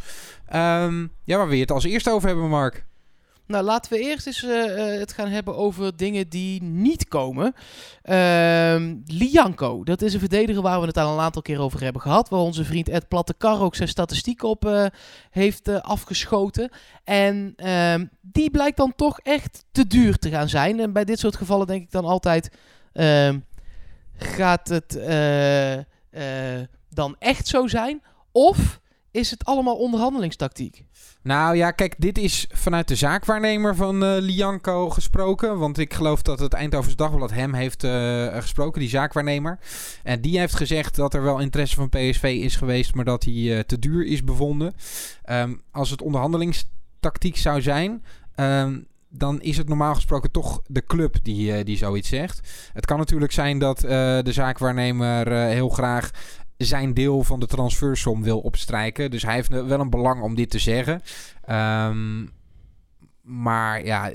Um, 0.54 1.12
ja, 1.24 1.36
waar 1.36 1.46
wil 1.46 1.54
je 1.54 1.60
het 1.60 1.70
als 1.70 1.84
eerste 1.84 2.10
over 2.10 2.28
hebben, 2.28 2.48
Mark? 2.48 2.86
Nou, 3.50 3.64
laten 3.64 3.92
we 3.92 3.98
eerst 3.98 4.26
eens 4.26 4.42
uh, 4.42 4.50
uh, 4.50 4.98
het 4.98 5.12
gaan 5.12 5.28
hebben 5.28 5.56
over 5.56 5.96
dingen 5.96 6.28
die 6.28 6.62
niet 6.62 7.08
komen. 7.08 7.54
Uh, 8.04 8.94
Lianco, 9.06 9.84
dat 9.84 10.02
is 10.02 10.14
een 10.14 10.20
verdediger 10.20 10.62
waar 10.62 10.80
we 10.80 10.86
het 10.86 10.96
al 10.96 11.12
een 11.12 11.20
aantal 11.20 11.42
keer 11.42 11.60
over 11.60 11.82
hebben 11.82 12.02
gehad. 12.02 12.28
Waar 12.28 12.40
onze 12.40 12.64
vriend 12.64 12.88
Ed 12.88 13.08
Plattekar 13.08 13.60
ook 13.60 13.74
zijn 13.74 13.88
statistiek 13.88 14.42
op 14.42 14.64
uh, 14.64 14.86
heeft 15.30 15.82
afgeschoten. 15.82 16.70
En 17.04 17.52
ehm, 17.56 18.06
die 18.20 18.50
blijkt 18.50 18.76
dan 18.76 18.92
toch 18.96 19.20
echt 19.20 19.64
te 19.72 19.86
duur 19.86 20.18
te 20.18 20.30
gaan 20.30 20.48
zijn. 20.48 20.80
En 20.80 20.92
bij 20.92 21.04
dit 21.04 21.18
soort 21.18 21.36
gevallen 21.36 21.66
denk 21.66 21.82
ik 21.82 21.90
dan 21.90 22.04
altijd... 22.04 22.50
ehm, 22.92 23.38
gaat 24.16 24.68
het 24.68 24.98
dan 26.88 27.16
echt 27.18 27.46
zo 27.46 27.66
zijn? 27.66 28.02
Of 28.32 28.79
is 29.10 29.30
het 29.30 29.44
allemaal 29.44 29.76
onderhandelingstactiek? 29.76 30.84
Nou 31.22 31.56
ja, 31.56 31.70
kijk, 31.70 31.94
dit 31.98 32.18
is 32.18 32.46
vanuit 32.52 32.88
de 32.88 32.94
zaakwaarnemer 32.94 33.76
van 33.76 34.02
uh, 34.04 34.16
Lianco 34.18 34.90
gesproken. 34.90 35.58
Want 35.58 35.78
ik 35.78 35.94
geloof 35.94 36.22
dat 36.22 36.38
het 36.38 36.52
Eindhovens 36.52 36.96
Dagblad 36.96 37.30
hem 37.30 37.54
heeft 37.54 37.84
uh, 37.84 38.36
gesproken, 38.36 38.80
die 38.80 38.88
zaakwaarnemer. 38.88 39.58
En 40.02 40.20
die 40.20 40.38
heeft 40.38 40.56
gezegd 40.56 40.96
dat 40.96 41.14
er 41.14 41.22
wel 41.22 41.38
interesse 41.38 41.76
van 41.76 41.88
PSV 41.88 42.38
is 42.42 42.56
geweest, 42.56 42.94
maar 42.94 43.04
dat 43.04 43.24
hij 43.24 43.64
te 43.64 43.78
duur 43.78 44.06
is 44.06 44.24
bevonden. 44.24 44.74
Um, 45.30 45.62
als 45.70 45.90
het 45.90 46.02
onderhandelingstactiek 46.02 47.36
zou 47.36 47.62
zijn, 47.62 48.04
um, 48.36 48.86
dan 49.08 49.40
is 49.40 49.56
het 49.56 49.68
normaal 49.68 49.94
gesproken 49.94 50.30
toch 50.30 50.60
de 50.66 50.84
club 50.84 51.16
die, 51.22 51.64
die 51.64 51.76
zoiets 51.76 52.08
zegt. 52.08 52.48
Het 52.72 52.86
kan 52.86 52.98
natuurlijk 52.98 53.32
zijn 53.32 53.58
dat 53.58 53.78
de 53.80 54.22
zaakwaarnemer 54.24 55.32
heel 55.32 55.68
graag 55.68 56.10
zijn 56.66 56.94
deel 56.94 57.22
van 57.22 57.40
de 57.40 57.46
transfersom 57.46 58.22
wil 58.22 58.38
opstrijken. 58.38 59.10
Dus 59.10 59.22
hij 59.22 59.34
heeft 59.34 59.48
wel 59.48 59.80
een 59.80 59.90
belang 59.90 60.22
om 60.22 60.34
dit 60.34 60.50
te 60.50 60.58
zeggen. 60.58 61.00
Um, 61.50 62.30
maar 63.22 63.84
ja, 63.84 64.10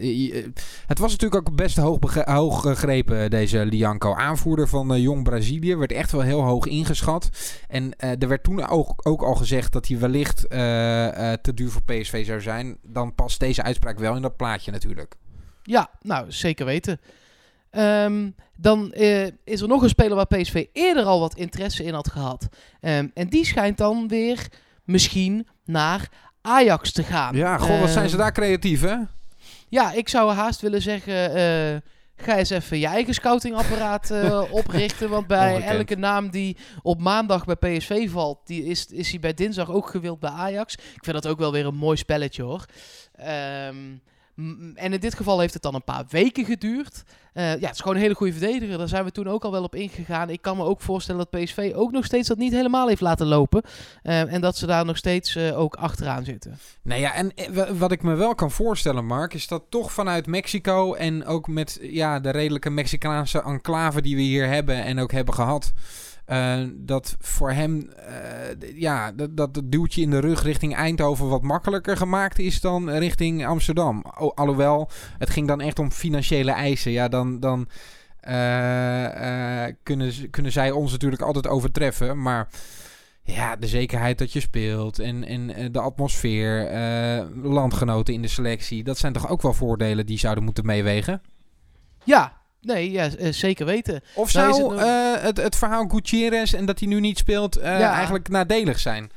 het 0.86 1.00
was 1.00 1.12
natuurlijk 1.12 1.48
ook 1.48 1.56
best 1.56 1.78
hoog, 1.78 2.26
hoog 2.26 2.62
gegrepen, 2.62 3.30
deze 3.30 3.66
Lianco. 3.66 4.14
Aanvoerder 4.14 4.68
van 4.68 4.94
uh, 4.94 5.02
Jong 5.02 5.24
Brazilië 5.24 5.76
werd 5.76 5.92
echt 5.92 6.12
wel 6.12 6.22
heel 6.22 6.42
hoog 6.42 6.66
ingeschat. 6.66 7.30
En 7.68 7.84
uh, 7.84 8.22
er 8.22 8.28
werd 8.28 8.44
toen 8.44 8.68
ook, 8.68 9.08
ook 9.08 9.22
al 9.22 9.36
gezegd 9.36 9.72
dat 9.74 9.88
hij 9.88 10.00
wellicht 10.00 10.44
uh, 10.44 10.50
te 11.34 11.52
duur 11.54 11.70
voor 11.70 11.84
PSV 11.84 12.26
zou 12.26 12.42
zijn. 12.42 12.78
Dan 12.84 13.16
past 13.16 13.40
deze 13.40 13.64
uitspraak 13.64 14.00
wel 14.00 14.16
in 14.16 14.22
dat 14.22 14.38
plaatje 14.38 14.72
natuurlijk. 14.72 15.16
Ja, 15.64 15.90
nou, 16.02 16.32
zeker 16.32 16.66
weten. 16.66 17.00
Um, 17.78 18.36
dan 18.58 18.94
uh, 18.98 19.28
is 19.44 19.62
er 19.62 19.68
nog 19.68 19.82
een 19.82 19.90
speler 19.90 20.16
waar 20.16 20.28
PSV 20.28 20.66
eerder 20.74 21.04
al 21.04 21.20
wat 21.20 21.36
interesse 21.36 21.84
in 21.84 21.94
had 21.94 22.12
gehad. 22.12 22.48
Um, 22.82 23.12
en 23.14 23.28
die 23.30 23.46
schijnt 23.46 23.78
dan 23.78 24.08
weer 24.08 24.48
misschien 24.84 25.48
naar 25.66 26.10
Ajax 26.42 26.92
te 26.92 27.04
gaan. 27.04 27.36
Ja, 27.36 27.58
goh, 27.58 27.80
wat 27.80 27.90
zijn 27.90 28.10
ze 28.10 28.18
daar 28.18 28.32
creatief, 28.32 28.82
hè? 28.82 28.96
Ja, 29.70 29.92
ik 29.92 30.10
zou 30.10 30.34
haast 30.34 30.62
willen 30.62 30.82
zeggen... 30.82 31.38
Uh, 31.38 31.78
ga 32.18 32.38
eens 32.38 32.50
even 32.50 32.80
je 32.80 32.88
eigen 32.88 33.14
scoutingapparaat 33.14 34.12
uh, 34.12 34.44
oprichten. 34.52 35.10
Want 35.10 35.28
bij 35.28 35.54
Ongekend. 35.54 35.78
elke 35.78 35.96
naam 35.96 36.30
die 36.30 36.58
op 36.82 37.00
maandag 37.00 37.46
bij 37.46 37.56
PSV 37.56 38.10
valt... 38.10 38.40
Die 38.46 38.64
is, 38.64 38.86
is 38.86 39.10
hij 39.10 39.20
bij 39.20 39.34
dinsdag 39.34 39.70
ook 39.70 39.90
gewild 39.90 40.20
bij 40.20 40.30
Ajax. 40.30 40.74
Ik 40.74 41.04
vind 41.04 41.22
dat 41.22 41.28
ook 41.28 41.40
wel 41.40 41.52
weer 41.52 41.66
een 41.66 41.76
mooi 41.76 41.98
spelletje, 41.98 42.44
hoor. 42.44 42.66
Um, 43.68 44.02
en 44.76 44.94
in 44.94 45.00
dit 45.00 45.16
geval 45.16 45.40
heeft 45.40 45.54
het 45.54 45.64
dan 45.64 45.76
een 45.76 45.84
paar 45.84 46.06
weken 46.10 46.46
geduurd. 46.46 47.04
Uh, 47.34 47.44
ja, 47.44 47.66
het 47.66 47.74
is 47.74 47.80
gewoon 47.80 47.96
een 47.96 48.02
hele 48.02 48.16
goede 48.16 48.34
verdediger. 48.34 48.78
Daar 48.78 48.88
zijn 48.88 49.04
we 49.04 49.12
toen 49.12 49.28
ook 49.28 49.44
al 49.44 49.52
wel 49.52 49.64
op 49.64 49.76
ingegaan. 49.76 50.30
Ik 50.30 50.42
kan 50.42 50.58
me 50.58 50.64
ook 50.64 50.82
voorstellen 50.82 51.28
dat 51.30 51.42
PSV 51.42 51.72
ook 51.76 51.92
nog 51.92 52.06
steeds 52.06 52.28
dat 52.28 52.38
niet 52.38 52.52
helemaal 52.52 52.88
heeft 52.88 53.02
laten 53.02 53.28
lopen. 53.28 53.64
Uh, 54.04 54.34
en 54.34 54.42
dat 54.42 54.58
ze 54.58 54.66
daar 54.66 54.86
nog 54.86 54.98
steeds 54.98 55.36
uh, 55.36 55.60
ook 55.60 55.76
achteraan 55.76 56.24
zitten. 56.24 56.58
Nou 56.82 57.02
ja, 57.02 57.14
en 57.14 57.34
wat 57.78 57.92
ik 57.92 58.04
me 58.04 58.16
wel 58.16 58.36
kan 58.36 58.52
voorstellen, 58.52 59.06
Mark, 59.06 59.34
is 59.34 59.48
dat 59.48 59.64
toch 59.70 59.92
vanuit 59.92 60.28
Mexico 60.28 60.94
en 60.94 61.26
ook 61.26 61.48
met 61.48 61.80
ja, 61.82 62.20
de 62.20 62.30
redelijke 62.30 62.70
Mexicaanse 62.70 63.42
enclave 63.42 64.02
die 64.02 64.16
we 64.16 64.22
hier 64.22 64.48
hebben 64.48 64.84
en 64.84 65.00
ook 65.00 65.12
hebben 65.12 65.34
gehad. 65.34 65.74
Uh, 66.28 66.60
dat 66.74 67.16
voor 67.20 67.52
hem 67.52 67.90
uh, 68.00 68.80
ja, 68.80 69.12
dat, 69.12 69.38
dat 69.38 69.62
duwtje 69.64 70.02
in 70.02 70.10
de 70.10 70.20
rug 70.20 70.44
richting 70.44 70.76
Eindhoven 70.76 71.30
wat 71.30 71.42
makkelijker 71.42 71.98
gemaakt 71.98 72.40
is 72.40 72.62
dan 72.62 72.90
richting 72.90 73.46
Amsterdam. 73.46 74.02
Alhoewel, 74.36 74.90
het 75.18 75.30
ging 75.30 75.48
dan 75.48 75.62
echt 75.62 75.80
om 75.80 75.92
financiële 75.92 76.52
eisen. 76.52 76.92
Ja, 76.92 77.08
dan, 77.08 77.40
dan 77.40 77.68
uh, 78.28 79.66
kunnen, 79.84 80.30
kunnen 80.30 80.52
zij 80.52 80.72
ons 80.72 80.92
natuurlijk 80.92 81.22
altijd 81.22 81.48
overtreffen. 81.48 82.22
Maar 82.22 82.48
ja, 83.24 83.56
de 83.56 83.68
zekerheid 83.68 84.18
dat 84.18 84.34
je 84.34 84.40
speelt 84.40 85.00
en, 85.00 85.24
en 85.24 85.72
de 85.72 85.80
atmosfeer, 85.80 86.72
landgenoten 87.44 88.14
in 88.14 88.22
de 88.22 88.28
selectie, 88.28 88.84
dat 88.84 88.98
zijn 88.98 89.14
toch 89.14 89.30
ook 89.30 89.42
wel 89.42 89.54
voordelen 89.54 90.06
die 90.06 90.20
zouden 90.20 90.44
moeten 90.44 90.66
meewegen? 90.66 91.22
Ja, 92.04 92.45
Nee, 92.66 92.92
ja, 92.92 93.10
uh, 93.20 93.32
zeker 93.32 93.66
weten. 93.66 94.02
Of 94.14 94.30
zou 94.30 94.60
nou, 94.60 94.78
het, 94.78 94.88
uh, 95.18 95.24
het, 95.24 95.38
het, 95.38 95.56
verhaal 95.56 95.88
Gutierrez 95.88 96.54
en 96.54 96.66
dat 96.66 96.80
hij 96.80 96.88
nu 96.88 97.00
niet 97.00 97.18
speelt 97.18 97.56
ja. 97.62 97.94
eigenlijk 97.94 98.30
nadelig 98.30 98.80
zijn? 98.80 99.12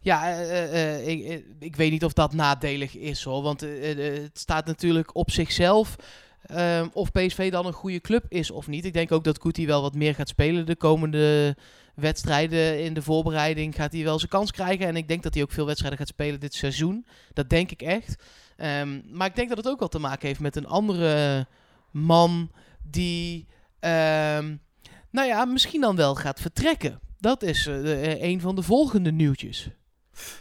Ja, 0.00 0.28
ik, 1.04 1.44
ik, 1.58 1.76
weet 1.76 1.90
niet 1.90 2.04
of 2.04 2.12
dat 2.12 2.32
nadelig 2.32 2.96
is 2.96 3.22
hoor. 3.22 3.42
Want 3.42 3.60
het 3.60 4.38
staat 4.38 4.66
natuurlijk 4.66 5.16
op 5.16 5.30
zichzelf 5.30 5.96
um, 6.50 6.90
of 6.92 7.12
PSV 7.12 7.50
dan 7.50 7.66
een 7.66 7.72
goede 7.72 8.00
club 8.00 8.24
is 8.28 8.50
of 8.50 8.66
niet. 8.66 8.84
Ik 8.84 8.92
denk 8.92 9.12
ook 9.12 9.24
dat 9.24 9.40
Guti 9.40 9.66
wel 9.66 9.82
wat 9.82 9.94
meer 9.94 10.14
gaat 10.14 10.28
spelen 10.28 10.66
de 10.66 10.76
komende 10.76 11.56
wedstrijden 11.94 12.84
in 12.84 12.94
de 12.94 13.02
voorbereiding. 13.02 13.74
Gaat 13.74 13.92
hij 13.92 14.04
wel 14.04 14.18
zijn 14.18 14.30
kans 14.30 14.50
krijgen. 14.50 14.86
En 14.86 14.96
ik 14.96 15.08
denk 15.08 15.22
dat 15.22 15.34
hij 15.34 15.42
ook 15.42 15.52
veel 15.52 15.66
wedstrijden 15.66 15.98
gaat 15.98 16.08
spelen 16.08 16.40
dit 16.40 16.54
seizoen. 16.54 17.06
Dat 17.32 17.48
denk 17.48 17.70
ik 17.70 17.82
echt. 17.82 18.22
Um, 18.56 19.02
maar 19.10 19.26
ik 19.26 19.36
denk 19.36 19.48
dat 19.48 19.58
het 19.58 19.68
ook 19.68 19.78
wel 19.78 19.88
te 19.88 19.98
maken 19.98 20.26
heeft 20.26 20.40
met 20.40 20.56
een 20.56 20.66
andere 20.66 21.46
man 21.90 22.50
die, 22.82 23.46
ehm, 23.78 24.56
nou 25.10 25.28
ja, 25.28 25.44
misschien 25.44 25.80
dan 25.80 25.96
wel 25.96 26.14
gaat 26.14 26.40
vertrekken. 26.40 27.00
Dat 27.18 27.42
is 27.42 27.66
uh, 27.66 28.22
een 28.22 28.40
van 28.40 28.54
de 28.54 28.62
volgende 28.62 29.12
nieuwtjes. 29.12 29.70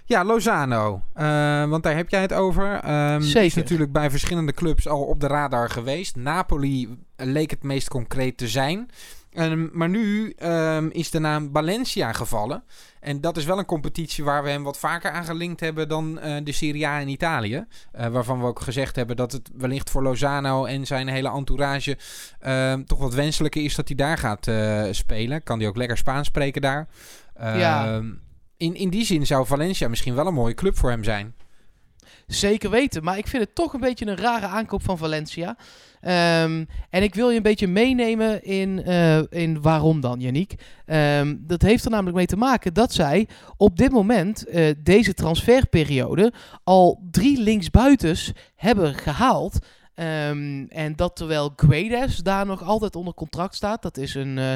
Ja, 0.06 0.24
Lozano. 0.24 1.02
Uh, 1.16 1.70
want 1.70 1.84
daar 1.84 1.96
heb 1.96 2.10
jij 2.10 2.22
het 2.22 2.34
over. 2.34 2.90
Um, 3.14 3.22
Zeker. 3.22 3.44
Is 3.44 3.54
natuurlijk 3.54 3.92
bij 3.92 4.10
verschillende 4.10 4.54
clubs 4.54 4.88
al 4.88 5.04
op 5.04 5.20
de 5.20 5.28
radar 5.28 5.70
geweest. 5.70 6.16
Napoli 6.16 6.98
leek 7.16 7.50
het 7.50 7.64
meest 7.64 7.88
concreet 7.88 8.38
te 8.38 8.48
zijn. 8.48 8.90
Um, 9.34 9.70
maar 9.74 9.90
nu 9.90 10.36
um, 10.44 10.90
is 10.92 11.12
de 11.12 11.20
naam 11.20 11.50
Valencia 11.54 12.14
gevallen. 12.14 12.64
En 13.00 13.22
dat 13.22 13.38
is 13.38 13.46
wel 13.46 13.58
een 13.58 13.66
competitie 13.66 14.24
waar 14.24 14.44
we 14.44 14.50
hem 14.50 14.64
wat 14.64 14.80
vaker 14.80 15.12
aan 15.12 15.26
gelinkt 15.26 15.60
hebben 15.60 15.88
dan 15.88 16.20
uh, 16.24 16.38
de 16.44 16.52
Serie 16.52 16.88
A 16.88 17.00
in 17.00 17.08
Italië. 17.08 17.66
Uh, 18.00 18.08
waarvan 18.08 18.40
we 18.40 18.46
ook 18.46 18.60
gezegd 18.60 18.96
hebben 18.96 19.16
dat 19.16 19.32
het 19.32 19.50
wellicht 19.54 19.90
voor 19.90 20.04
Lozano 20.04 20.66
en 20.66 20.86
zijn 20.86 21.08
hele 21.08 21.32
entourage 21.32 21.98
uh, 22.46 22.74
toch 22.74 23.00
wat 23.00 23.14
wenselijker 23.14 23.64
is 23.64 23.76
dat 23.76 23.88
hij 23.88 23.98
daar 23.98 24.18
gaat 24.18 24.48
uh, 24.48 24.84
spelen. 24.92 25.44
Kan 25.44 25.60
hij 25.60 25.68
ook 25.68 25.78
lekker 25.78 25.98
Spaans 25.98 26.28
spreken 26.28 26.62
daar. 26.62 26.88
ja. 27.40 27.94
Ehm, 27.94 28.10
in, 28.58 28.76
in 28.76 28.90
die 28.90 29.06
zin 29.06 29.26
zou 29.26 29.46
Valencia 29.46 29.88
misschien 29.88 30.16
wel 30.16 30.28
een 30.28 30.34
mooie 30.34 30.54
club 30.54 30.78
voor 30.78 30.90
hem 30.90 31.04
zijn. 31.04 31.36
Zeker 32.32 32.70
weten, 32.70 33.04
maar 33.04 33.18
ik 33.18 33.28
vind 33.28 33.44
het 33.44 33.56
toch 33.56 33.74
een 33.74 33.80
beetje 33.80 34.06
een 34.06 34.18
rare 34.18 34.46
aankoop 34.46 34.84
van 34.84 34.98
Valencia. 34.98 35.58
Um, 36.02 36.68
en 36.90 37.04
ik 37.04 37.16
wil 37.16 37.30
je 37.30 37.38
een 37.38 37.44
beetje 37.44 37.68
meenemen 37.68 38.44
in, 38.44 38.84
uh, 38.88 39.22
in 39.30 39.62
waarom 39.62 40.02
dan, 40.02 40.20
Yannick. 40.20 40.54
Um, 40.86 41.44
dat 41.48 41.62
heeft 41.62 41.86
er 41.86 41.92
namelijk 41.92 42.16
mee 42.16 42.26
te 42.26 42.36
maken 42.36 42.74
dat 42.74 42.94
zij 42.94 43.28
op 43.58 43.78
dit 43.78 43.92
moment, 43.92 44.46
uh, 44.48 44.72
deze 44.78 45.14
transferperiode, 45.14 46.34
al 46.64 47.08
drie 47.12 47.42
linksbuitens 47.42 48.32
hebben 48.56 48.96
gehaald. 48.96 49.58
Um, 49.96 50.68
en 50.68 50.96
dat 50.96 51.16
terwijl 51.16 51.54
Guedes 51.56 52.18
daar 52.18 52.46
nog 52.46 52.64
altijd 52.64 52.96
onder 52.96 53.14
contract 53.14 53.56
staat. 53.56 53.82
Dat 53.82 53.98
is 53.98 54.16
een 54.16 54.38
uh, 54.38 54.54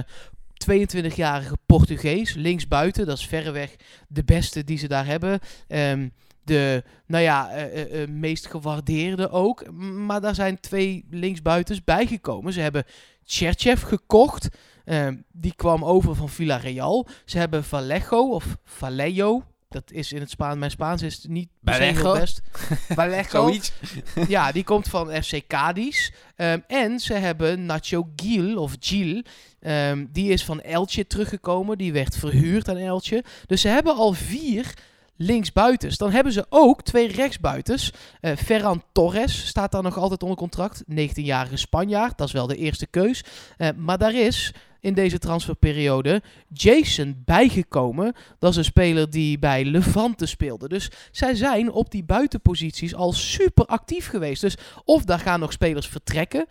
22-jarige 0.72 1.58
Portugees, 1.66 2.34
linksbuiten. 2.34 3.06
Dat 3.06 3.18
is 3.18 3.28
verreweg 3.28 3.76
de 4.08 4.24
beste 4.24 4.64
die 4.64 4.78
ze 4.78 4.88
daar 4.88 5.06
hebben. 5.06 5.40
Um, 5.68 6.12
de, 6.46 6.84
nou 7.06 7.24
ja, 7.24 7.50
uh, 7.56 8.02
uh, 8.02 8.08
meest 8.08 8.48
gewaardeerde 8.48 9.30
ook. 9.30 9.72
Maar 9.72 10.22
daar 10.22 10.36
zijn 10.36 10.60
twee 10.60 11.06
linksbuitens 11.10 11.84
bijgekomen. 11.84 12.54
Ze 12.54 12.62
hebben 12.62 12.84
Cherchev 13.26 13.84
gekocht. 13.84 14.48
Uh, 14.86 15.08
die 15.32 15.54
kwam 15.56 15.86
over 15.86 16.16
van 16.16 16.30
Villarreal. 16.30 17.08
Ze 17.26 17.38
hebben 17.38 17.64
Vallejo 17.64 18.30
of 18.30 18.58
Vallejo. 18.64 19.44
Dat 19.70 19.92
is 19.92 20.12
in 20.12 20.20
het 20.20 20.30
Spaans. 20.30 20.60
Mijn 20.60 20.72
Spaans 20.72 21.02
is 21.02 21.26
niet 21.28 21.50
heel 21.64 22.14
best. 22.14 22.42
Vallejo. 22.90 23.54
ja, 24.28 24.52
die 24.52 24.64
komt 24.64 24.88
van 24.88 25.24
FC 25.24 25.48
Cadiz. 25.48 26.10
Um, 26.36 26.64
en 26.68 27.00
ze 27.00 27.14
hebben 27.14 27.66
Nacho 27.66 28.10
Gil 28.16 28.58
of 28.58 28.76
Gil. 28.80 29.24
Um, 29.60 30.10
die 30.12 30.32
is 30.32 30.46
van 30.46 30.62
Elche 30.62 31.08
teruggekomen. 31.08 31.78
Die 31.78 31.94
werd 31.94 32.18
verhuurd 32.18 32.70
aan 32.70 32.78
Elche. 32.78 33.24
Dus 33.46 33.62
ze 33.62 33.68
hebben 33.68 33.96
al 33.96 34.14
vier 34.14 34.74
linksbuitens. 35.16 35.98
Dan 35.98 36.12
hebben 36.12 36.34
ze 36.34 36.46
ook 36.50 36.82
twee 36.84 37.08
rechtsbuitens. 37.08 37.92
Uh, 38.22 38.36
Ferran 38.36 38.84
Torres 38.92 39.48
staat 39.48 39.72
daar 39.72 39.84
nog 39.84 39.98
altijd 39.98 40.24
onder 40.24 40.38
contract. 40.38 40.84
19-jarige 40.92 41.58
Spanjaard, 41.58 42.18
dat 42.18 42.28
is 42.28 42.34
wel 42.34 42.48
de 42.48 42.56
eerste 42.56 42.88
keus. 42.88 43.24
Uh, 43.58 43.68
maar 43.76 43.98
daar 43.98 44.14
is 44.14 44.54
in 44.80 44.94
deze 44.94 45.20
transferperiode 45.20 46.22
Jason 46.54 47.22
bijgekomen. 47.26 48.14
Dat 48.40 48.52
is 48.52 48.58
een 48.58 48.64
speler 48.64 49.10
die 49.10 49.40
bij 49.40 49.66
Levante 49.66 50.26
speelde. 50.26 50.68
Dus 50.68 50.92
zij 51.12 51.36
zijn 51.36 51.72
op 51.72 51.92
die 51.92 52.04
buitenposities 52.04 52.96
al 52.96 53.14
super 53.14 53.66
actief 53.66 54.08
geweest. 54.08 54.42
Dus 54.42 54.58
of 54.84 55.04
daar 55.04 55.20
gaan 55.20 55.40
nog 55.40 55.52
spelers 55.52 55.88
vertrekken. 55.88 56.46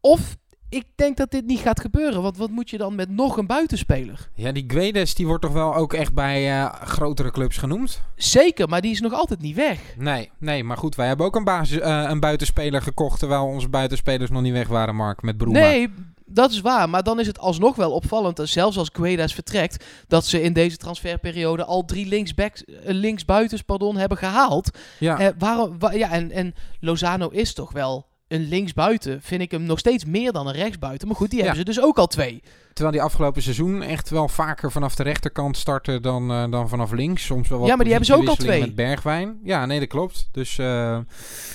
Of 0.00 0.36
ik 0.68 0.84
denk 0.94 1.16
dat 1.16 1.30
dit 1.30 1.46
niet 1.46 1.60
gaat 1.60 1.80
gebeuren. 1.80 2.22
Want 2.22 2.36
wat 2.36 2.50
moet 2.50 2.70
je 2.70 2.78
dan 2.78 2.94
met 2.94 3.10
nog 3.10 3.36
een 3.36 3.46
buitenspeler? 3.46 4.28
Ja, 4.34 4.52
die 4.52 4.64
Guedes 4.66 5.14
die 5.14 5.26
wordt 5.26 5.42
toch 5.42 5.52
wel 5.52 5.74
ook 5.74 5.92
echt 5.92 6.14
bij 6.14 6.60
uh, 6.60 6.74
grotere 6.74 7.30
clubs 7.30 7.56
genoemd? 7.56 8.02
Zeker, 8.16 8.68
maar 8.68 8.80
die 8.80 8.90
is 8.90 9.00
nog 9.00 9.12
altijd 9.12 9.40
niet 9.40 9.56
weg. 9.56 9.80
Nee, 9.96 10.30
nee 10.38 10.64
maar 10.64 10.76
goed, 10.76 10.94
wij 10.94 11.06
hebben 11.06 11.26
ook 11.26 11.36
een, 11.36 11.44
basis, 11.44 11.78
uh, 11.78 12.04
een 12.08 12.20
buitenspeler 12.20 12.82
gekocht... 12.82 13.18
terwijl 13.18 13.44
onze 13.44 13.68
buitenspelers 13.68 14.30
nog 14.30 14.42
niet 14.42 14.52
weg 14.52 14.68
waren, 14.68 14.96
Mark, 14.96 15.22
met 15.22 15.36
Broema. 15.36 15.58
Nee, 15.58 15.90
dat 16.26 16.50
is 16.50 16.60
waar. 16.60 16.88
Maar 16.88 17.02
dan 17.02 17.20
is 17.20 17.26
het 17.26 17.38
alsnog 17.38 17.76
wel 17.76 17.92
opvallend, 17.92 18.40
zelfs 18.44 18.78
als 18.78 18.90
Guedes 18.92 19.34
vertrekt... 19.34 19.84
dat 20.06 20.26
ze 20.26 20.42
in 20.42 20.52
deze 20.52 20.76
transferperiode 20.76 21.64
al 21.64 21.84
drie 21.84 22.06
linksbacks, 22.06 22.64
uh, 22.66 22.76
linksbuitens 22.84 23.62
pardon, 23.62 23.96
hebben 23.96 24.18
gehaald. 24.18 24.78
Ja. 24.98 25.32
waarom, 25.38 25.78
wa 25.78 25.92
ja, 25.92 26.10
en, 26.10 26.30
en 26.30 26.54
Lozano 26.80 27.28
is 27.28 27.54
toch 27.54 27.72
wel 27.72 28.07
een 28.28 28.48
linksbuiten 28.48 29.22
vind 29.22 29.42
ik 29.42 29.50
hem 29.50 29.62
nog 29.62 29.78
steeds 29.78 30.04
meer 30.04 30.32
dan 30.32 30.46
een 30.46 30.54
rechtsbuiten. 30.54 31.08
Maar 31.08 31.16
goed, 31.16 31.30
die 31.30 31.38
ja. 31.38 31.44
hebben 31.44 31.64
ze 31.64 31.70
dus 31.70 31.82
ook 31.82 31.98
al 31.98 32.06
twee. 32.06 32.42
Terwijl 32.72 32.96
die 32.96 33.06
afgelopen 33.06 33.42
seizoen 33.42 33.82
echt 33.82 34.10
wel 34.10 34.28
vaker 34.28 34.72
vanaf 34.72 34.94
de 34.94 35.02
rechterkant 35.02 35.56
starten 35.56 36.02
dan, 36.02 36.30
uh, 36.30 36.50
dan 36.50 36.68
vanaf 36.68 36.92
links. 36.92 37.24
Soms 37.24 37.48
wel 37.48 37.58
wat 37.58 37.68
ja, 37.68 37.74
maar 37.74 37.84
die 37.84 37.94
hebben 37.94 38.14
ze 38.14 38.20
ook 38.22 38.28
al 38.28 38.34
twee. 38.34 38.60
Met 38.60 38.74
Bergwijn. 38.74 39.38
Ja, 39.42 39.66
nee, 39.66 39.78
dat 39.78 39.88
klopt. 39.88 40.28
Dus 40.32 40.58
uh, 40.58 40.98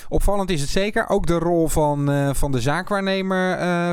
opvallend 0.08 0.50
is 0.50 0.60
het 0.60 0.70
zeker. 0.70 1.08
Ook 1.08 1.26
de 1.26 1.38
rol 1.38 1.68
van, 1.68 2.10
uh, 2.10 2.30
van 2.32 2.52
de 2.52 2.60
zaakwaarnemer 2.60 3.42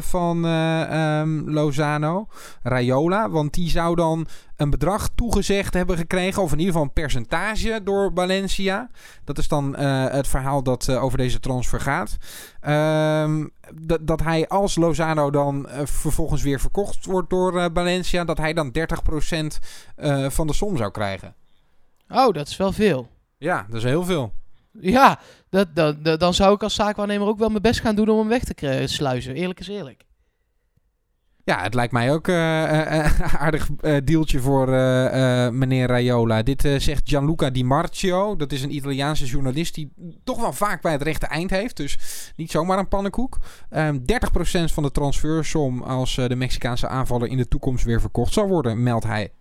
van 0.03 0.45
um, 0.45 1.49
Lozano, 1.49 2.27
Raiola. 2.63 3.29
Want 3.29 3.53
die 3.53 3.69
zou 3.69 3.95
dan 3.95 4.27
een 4.55 4.69
bedrag 4.69 5.09
toegezegd 5.15 5.73
hebben 5.73 5.97
gekregen, 5.97 6.41
of 6.41 6.51
in 6.51 6.57
ieder 6.57 6.73
geval 6.73 6.87
een 6.87 6.93
percentage 6.93 7.81
door 7.83 8.11
Valencia. 8.15 8.89
Dat 9.23 9.37
is 9.37 9.47
dan 9.47 9.75
het 9.77 10.27
verhaal 10.27 10.63
dat 10.63 10.89
over 10.89 11.17
deze 11.17 11.39
transfer 11.39 11.79
gaat. 11.79 12.17
Um, 12.67 13.51
dat 14.01 14.21
hij 14.21 14.47
als 14.47 14.75
Lozano 14.75 15.31
dan 15.31 15.67
uh, 15.69 15.79
vervolgens 15.83 16.41
weer 16.41 16.59
verkocht 16.59 17.05
wordt 17.05 17.29
door 17.29 17.69
Valencia, 17.73 18.23
dat 18.25 18.37
hij 18.37 18.53
dan 18.53 18.71
30% 18.77 18.81
van 20.27 20.47
de 20.47 20.53
som 20.53 20.77
zou 20.77 20.91
krijgen. 20.91 21.35
Oh, 22.09 22.33
dat 22.33 22.47
is 22.47 22.57
wel 22.57 22.71
veel. 22.71 23.09
Ja, 23.37 23.65
dat 23.69 23.77
is 23.77 23.83
heel 23.83 24.03
veel. 24.03 24.33
Ja, 24.79 25.19
dat, 25.49 25.75
dat, 25.75 26.03
dat, 26.03 26.19
dan 26.19 26.33
zou 26.33 26.53
ik 26.53 26.63
als 26.63 26.75
zaakwaarnemer 26.75 27.27
ook 27.27 27.39
wel 27.39 27.49
mijn 27.49 27.61
best 27.61 27.79
gaan 27.79 27.95
doen 27.95 28.09
om 28.09 28.17
hem 28.17 28.27
weg 28.27 28.43
te 28.43 28.83
sluizen. 28.85 29.35
Eerlijk 29.35 29.59
is 29.59 29.67
eerlijk. 29.67 30.05
Ja, 31.43 31.61
het 31.61 31.73
lijkt 31.73 31.93
mij 31.93 32.13
ook 32.13 32.27
een 32.27 32.35
uh, 32.35 32.71
uh, 32.71 33.35
aardig 33.41 33.69
uh, 33.81 33.97
deeltje 34.03 34.39
voor 34.39 34.67
meneer 35.53 35.87
Raiola. 35.87 36.43
Dit 36.43 36.61
zegt 36.61 37.09
Gianluca 37.09 37.49
Di 37.49 37.63
Marcio. 37.63 38.35
Dat 38.35 38.51
is 38.51 38.63
een 38.63 38.75
Italiaanse 38.75 39.25
journalist 39.25 39.75
die 39.75 39.91
toch 40.23 40.41
wel 40.41 40.53
vaak 40.53 40.81
bij 40.81 40.91
het 40.91 41.01
rechte 41.01 41.25
eind 41.25 41.49
heeft. 41.49 41.77
Dus 41.77 41.97
niet 42.35 42.51
zomaar 42.51 42.77
een 42.77 42.87
pannenkoek. 42.87 43.37
Um, 43.69 43.99
30% 43.99 44.03
van 44.73 44.83
de 44.83 44.91
transfersom 44.91 45.81
als 45.81 46.15
de 46.15 46.35
Mexicaanse 46.35 46.87
aanvaller 46.87 47.27
in 47.27 47.37
de 47.37 47.47
toekomst 47.47 47.85
weer 47.85 48.01
verkocht 48.01 48.33
zal 48.33 48.47
worden, 48.47 48.83
meldt 48.83 49.05
hij. 49.05 49.31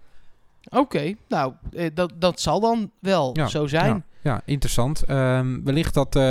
Oké, 0.65 0.79
okay, 0.79 1.17
nou, 1.29 1.53
dat, 1.95 2.13
dat 2.19 2.41
zal 2.41 2.61
dan 2.61 2.91
wel 3.01 3.31
ja, 3.33 3.47
zo 3.47 3.67
zijn. 3.67 3.95
Ja. 3.95 4.10
Ja, 4.23 4.43
interessant. 4.45 5.11
Um, 5.11 5.65
wellicht 5.65 5.95
dat 5.95 6.17
uh, 6.17 6.23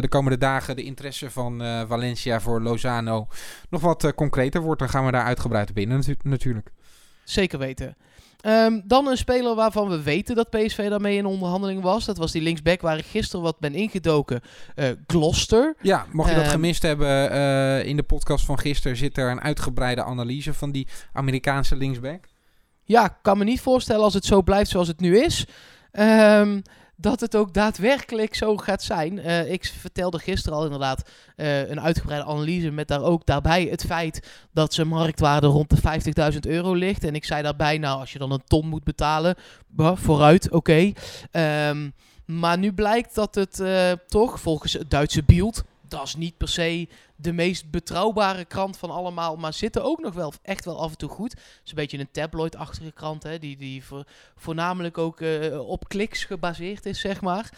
de 0.00 0.08
komende 0.08 0.38
dagen 0.38 0.76
de 0.76 0.82
interesse 0.82 1.30
van 1.30 1.62
uh, 1.62 1.82
Valencia 1.88 2.40
voor 2.40 2.60
Lozano 2.60 3.26
nog 3.70 3.80
wat 3.80 4.04
uh, 4.04 4.10
concreter 4.10 4.60
wordt. 4.60 4.80
Dan 4.80 4.88
gaan 4.88 5.04
we 5.04 5.12
daar 5.12 5.24
uitgebreid 5.24 5.70
op 5.70 5.78
in 5.78 5.88
natu 5.88 6.16
natuurlijk. 6.22 6.70
Zeker 7.24 7.58
weten. 7.58 7.96
Um, 8.46 8.82
dan 8.84 9.06
een 9.06 9.16
speler 9.16 9.54
waarvan 9.54 9.88
we 9.88 10.02
weten 10.02 10.34
dat 10.34 10.50
PSV 10.50 10.88
daarmee 10.88 11.16
in 11.16 11.26
onderhandeling 11.26 11.82
was. 11.82 12.04
Dat 12.04 12.18
was 12.18 12.32
die 12.32 12.42
linksback 12.42 12.80
waar 12.80 12.98
ik 12.98 13.04
gisteren 13.04 13.44
wat 13.44 13.58
ben 13.58 13.74
ingedoken. 13.74 14.40
Gloucester. 15.06 15.74
Ja, 15.82 16.06
mocht 16.12 16.28
je 16.28 16.34
dat 16.34 16.44
um, 16.44 16.50
gemist 16.50 16.82
hebben 16.82 17.30
in 17.84 17.96
de 17.96 18.02
podcast 18.02 18.44
van 18.44 18.58
gisteren... 18.58 18.96
zit 18.96 19.18
er 19.18 19.30
een 19.30 19.40
uitgebreide 19.40 20.04
analyse 20.04 20.54
van 20.54 20.70
die 20.70 20.88
Amerikaanse 21.12 21.76
linksback. 21.76 22.24
Ja, 22.84 23.04
ik 23.04 23.16
kan 23.22 23.38
me 23.38 23.44
niet 23.44 23.60
voorstellen 23.60 24.02
als 24.02 24.14
het 24.14 24.24
zo 24.24 24.42
blijft 24.42 24.70
zoals 24.70 24.88
het 24.88 25.00
nu 25.00 25.18
is... 25.18 25.46
Um, 25.92 26.62
dat 27.00 27.20
het 27.20 27.36
ook 27.36 27.54
daadwerkelijk 27.54 28.34
zo 28.34 28.56
gaat 28.56 28.82
zijn. 28.82 29.18
Uh, 29.18 29.50
ik 29.50 29.64
vertelde 29.64 30.18
gisteren 30.18 30.58
al 30.58 30.64
inderdaad 30.64 31.10
uh, 31.36 31.68
een 31.68 31.80
uitgebreide 31.80 32.26
analyse 32.26 32.70
met 32.70 32.88
daar 32.88 33.02
ook 33.02 33.26
daarbij 33.26 33.64
het 33.70 33.84
feit 33.84 34.28
dat 34.52 34.74
zijn 34.74 34.88
marktwaarde 34.88 35.46
rond 35.46 35.70
de 35.70 36.32
50.000 36.32 36.38
euro 36.40 36.74
ligt. 36.74 37.04
En 37.04 37.14
ik 37.14 37.24
zei 37.24 37.42
daarbij, 37.42 37.78
nou 37.78 38.00
als 38.00 38.12
je 38.12 38.18
dan 38.18 38.32
een 38.32 38.44
ton 38.46 38.68
moet 38.68 38.84
betalen, 38.84 39.34
vooruit, 39.76 40.50
oké. 40.50 40.92
Um, 41.32 41.92
maar 42.24 42.58
nu 42.58 42.72
blijkt 42.72 43.14
dat 43.14 43.34
het 43.34 43.58
uh, 43.60 43.92
toch 44.08 44.40
volgens 44.40 44.72
het 44.72 44.90
Duitse 44.90 45.22
Bild, 45.22 45.64
dat 45.88 46.02
is 46.02 46.14
niet 46.14 46.36
per 46.36 46.48
se 46.48 46.88
de 47.16 47.32
meest 47.32 47.70
betrouwbare 47.70 48.44
krant 48.44 48.76
van 48.76 48.90
allemaal, 48.90 49.36
maar 49.36 49.52
zitten 49.52 49.84
ook 49.84 50.00
nog 50.00 50.14
wel 50.14 50.32
echt 50.42 50.64
wel 50.64 50.80
af 50.80 50.90
en 50.90 50.96
toe 50.96 51.08
goed. 51.08 51.30
Het 51.30 51.60
is 51.64 51.70
een 51.70 51.76
beetje 51.76 51.98
een 51.98 52.10
tabloid-achtige 52.10 52.92
krant, 52.92 53.22
hè, 53.22 53.38
die, 53.38 53.56
die 53.56 53.84
voor, 53.84 54.04
voornamelijk 54.36 54.98
ook 54.98 55.20
uh, 55.20 55.68
op 55.68 55.88
kliks 55.88 56.24
gebaseerd 56.24 56.86
is, 56.86 57.00
zeg 57.00 57.20
maar. 57.20 57.50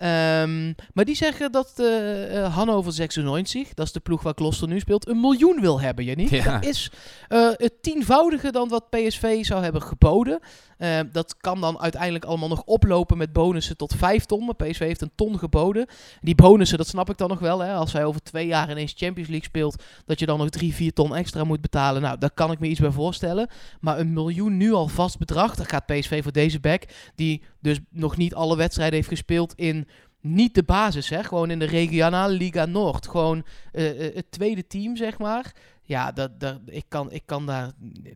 Ehm, 0.00 0.72
maar 0.94 1.04
die 1.04 1.14
zeggen 1.14 1.52
dat 1.52 1.72
eh, 1.76 2.54
Hannover 2.54 2.92
96, 2.92 3.74
dat 3.74 3.86
is 3.86 3.92
de 3.92 4.00
ploeg 4.00 4.22
waar 4.22 4.34
Kloster 4.34 4.68
nu 4.68 4.80
speelt, 4.80 5.08
een 5.08 5.20
miljoen 5.20 5.60
wil 5.60 5.80
hebben, 5.80 6.04
Jannie. 6.04 6.34
Ja. 6.34 6.52
Dat 6.52 6.64
is 6.64 6.90
eh, 7.28 7.48
het 7.52 7.82
tienvoudige 7.82 8.52
dan 8.52 8.68
wat 8.68 8.90
PSV 8.90 9.44
zou 9.44 9.62
hebben 9.62 9.82
geboden. 9.82 10.40
Eh, 10.80 11.00
dat 11.12 11.36
kan 11.36 11.60
dan 11.60 11.80
uiteindelijk 11.80 12.24
allemaal 12.24 12.48
nog 12.48 12.62
oplopen 12.64 13.18
met 13.18 13.32
bonussen 13.32 13.76
tot 13.76 13.94
5 13.96 14.24
ton. 14.24 14.44
Maar 14.44 14.54
PSV 14.54 14.78
heeft 14.78 15.00
een 15.00 15.12
ton 15.14 15.38
geboden. 15.38 15.86
Die 16.20 16.34
bonussen, 16.34 16.78
dat 16.78 16.86
snap 16.86 17.10
ik 17.10 17.18
dan 17.18 17.28
nog 17.28 17.38
wel. 17.38 17.58
Hè? 17.58 17.74
Als 17.74 17.92
hij 17.92 18.04
over 18.04 18.22
twee 18.22 18.46
jaar 18.46 18.70
ineens 18.70 18.94
Champions 18.96 19.28
League 19.28 19.48
speelt, 19.48 19.82
dat 20.06 20.18
je 20.18 20.26
dan 20.26 20.38
nog 20.38 20.48
3, 20.48 20.74
4 20.74 20.92
ton 20.92 21.16
extra 21.16 21.44
moet 21.44 21.60
betalen. 21.60 22.02
Nou, 22.02 22.18
daar 22.18 22.30
kan 22.30 22.52
ik 22.52 22.58
me 22.58 22.66
iets 22.66 22.80
bij 22.80 22.90
voorstellen. 22.90 23.48
Maar 23.80 23.98
een 23.98 24.12
miljoen 24.12 24.56
nu 24.56 24.72
al 24.72 24.88
vast 24.88 25.18
bedrag, 25.18 25.54
dat 25.54 25.68
gaat 25.68 25.86
PSV 25.86 26.22
voor 26.22 26.32
deze 26.32 26.60
back, 26.60 26.82
die 27.14 27.42
dus 27.60 27.78
nog 27.90 28.16
niet 28.16 28.34
alle 28.34 28.56
wedstrijden 28.56 28.94
heeft 28.94 29.08
gespeeld 29.08 29.54
in 29.54 29.88
niet 30.20 30.54
de 30.54 30.62
basis, 30.62 31.08
hè? 31.08 31.24
gewoon 31.24 31.50
in 31.50 31.58
de 31.58 31.64
regionale 31.64 32.32
Liga 32.34 32.64
Noord. 32.66 33.08
Gewoon 33.08 33.44
eh, 33.72 34.06
eh, 34.06 34.14
het 34.14 34.30
tweede 34.30 34.66
team, 34.66 34.96
zeg 34.96 35.18
maar. 35.18 35.52
Ja, 35.82 36.12
dat, 36.12 36.40
dat, 36.40 36.58
ik, 36.66 36.84
kan, 36.88 37.12
ik, 37.12 37.22
kan 37.26 37.46
daar, 37.46 37.70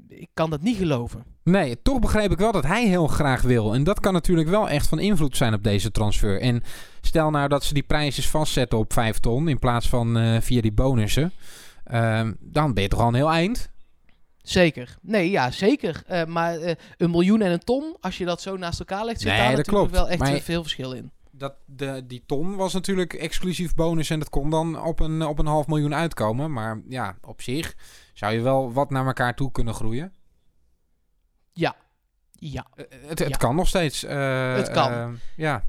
ik 0.08 0.28
kan 0.34 0.50
dat 0.50 0.62
niet 0.62 0.76
geloven. 0.76 1.24
Nee, 1.42 1.82
toch 1.82 1.98
begreep 1.98 2.30
ik 2.30 2.38
wel 2.38 2.52
dat 2.52 2.64
hij 2.66 2.86
heel 2.86 3.06
graag 3.06 3.42
wil. 3.42 3.74
En 3.74 3.84
dat 3.84 4.00
kan 4.00 4.12
natuurlijk 4.12 4.48
wel 4.48 4.68
echt 4.68 4.88
van 4.88 4.98
invloed 4.98 5.36
zijn 5.36 5.54
op 5.54 5.62
deze 5.62 5.90
transfer. 5.90 6.40
En 6.40 6.62
stel 7.00 7.30
nou 7.30 7.48
dat 7.48 7.64
ze 7.64 7.74
die 7.74 7.82
prijsjes 7.82 8.28
vastzetten 8.28 8.78
op 8.78 8.92
5 8.92 9.18
ton 9.18 9.48
in 9.48 9.58
plaats 9.58 9.88
van 9.88 10.18
eh, 10.18 10.40
via 10.40 10.60
die 10.60 10.72
bonussen. 10.72 11.32
ehm, 11.84 12.32
dan 12.40 12.74
ben 12.74 12.82
je 12.82 12.88
toch 12.88 13.00
al 13.00 13.08
een 13.08 13.14
heel 13.14 13.30
eind. 13.30 13.70
Zeker. 14.42 14.96
Nee, 15.02 15.30
ja, 15.30 15.50
zeker. 15.50 16.02
Maar 16.26 16.58
een 16.96 17.10
miljoen 17.10 17.40
en 17.42 17.52
een 17.52 17.64
ton, 17.64 17.96
als 18.00 18.18
je 18.18 18.24
dat 18.24 18.40
zo 18.40 18.56
naast 18.56 18.78
elkaar 18.78 19.04
legt, 19.04 19.20
zit 19.20 19.28
Nee, 19.28 19.38
daar 19.38 19.50
natuurlijk 19.50 19.76
klopt. 19.76 19.90
wel 19.90 20.08
echt 20.08 20.18
Maar- 20.18 20.40
veel 20.40 20.62
verschil 20.62 20.92
in. 20.92 21.10
Dat 21.36 21.54
de, 21.66 22.04
die 22.06 22.22
ton 22.26 22.56
was 22.56 22.72
natuurlijk 22.72 23.12
exclusief 23.12 23.74
bonus 23.74 24.10
en 24.10 24.18
dat 24.18 24.28
kon 24.30 24.50
dan 24.50 24.82
op 24.82 25.00
een, 25.00 25.22
op 25.22 25.38
een 25.38 25.46
half 25.46 25.66
miljoen 25.66 25.94
uitkomen. 25.94 26.52
Maar 26.52 26.80
ja, 26.88 27.16
op 27.22 27.42
zich 27.42 27.74
zou 28.12 28.32
je 28.34 28.40
wel 28.40 28.72
wat 28.72 28.90
naar 28.90 29.06
elkaar 29.06 29.34
toe 29.34 29.50
kunnen 29.52 29.74
groeien. 29.74 30.12
Ja. 32.38 32.66
Eh, 32.74 32.84
Het, 33.08 33.18
het 33.18 33.28
Ja. 33.28 33.36
kan 33.36 33.56
nog 33.56 33.68
steeds. 33.68 34.04
eh, 34.04 34.54
Het 34.54 34.70
kan. 34.70 34.92
eh, 34.92 35.08
ja. 35.36 35.64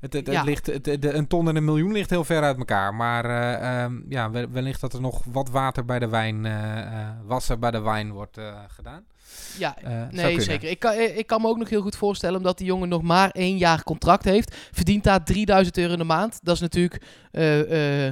Het, 0.00 0.12
het, 0.12 0.26
het 0.26 0.36
Ja. 0.36 0.42
ligt, 0.42 0.66
het, 0.66 0.84
de, 0.84 1.12
een 1.12 1.26
ton 1.26 1.48
en 1.48 1.56
een 1.56 1.64
miljoen 1.64 1.92
ligt 1.92 2.10
heel 2.10 2.24
ver 2.24 2.42
uit 2.42 2.58
elkaar. 2.58 2.94
Maar 2.94 3.24
eh, 3.24 3.82
ehm, 3.82 4.00
ja, 4.08 4.30
wel- 4.30 4.50
wellicht 4.50 4.80
dat 4.80 4.92
er 4.92 5.00
nog 5.00 5.22
wat 5.24 5.48
water 5.50 5.84
bij 5.84 5.98
de 5.98 6.08
wijn, 6.08 6.46
eh 6.46 6.80
eh, 7.00 7.08
wasser 7.24 7.58
bij 7.58 7.70
de 7.70 7.80
wijn 7.80 8.12
wordt 8.12 8.38
eh, 8.38 8.58
gedaan. 8.68 9.06
Ja, 9.58 9.76
Eh, 9.82 10.02
nee, 10.10 10.40
zeker. 10.40 10.70
Ik 10.70 10.78
kan, 10.78 10.92
eh, 10.92 11.18
ik 11.18 11.26
kan 11.26 11.40
me 11.40 11.48
ook 11.48 11.58
nog 11.58 11.68
heel 11.68 11.82
goed 11.82 11.96
voorstellen, 11.96 12.36
omdat 12.36 12.58
die 12.58 12.66
jongen 12.66 12.88
nog 12.88 13.02
maar 13.02 13.30
één 13.30 13.56
jaar 13.56 13.82
contract 13.82 14.24
heeft. 14.24 14.56
Verdient 14.72 15.04
daar 15.04 15.24
3000 15.24 15.78
euro 15.78 15.92
in 15.92 15.98
de 15.98 16.04
maand. 16.04 16.38
Dat 16.42 16.54
is 16.54 16.60
natuurlijk 16.60 17.02
eh, 17.30 18.10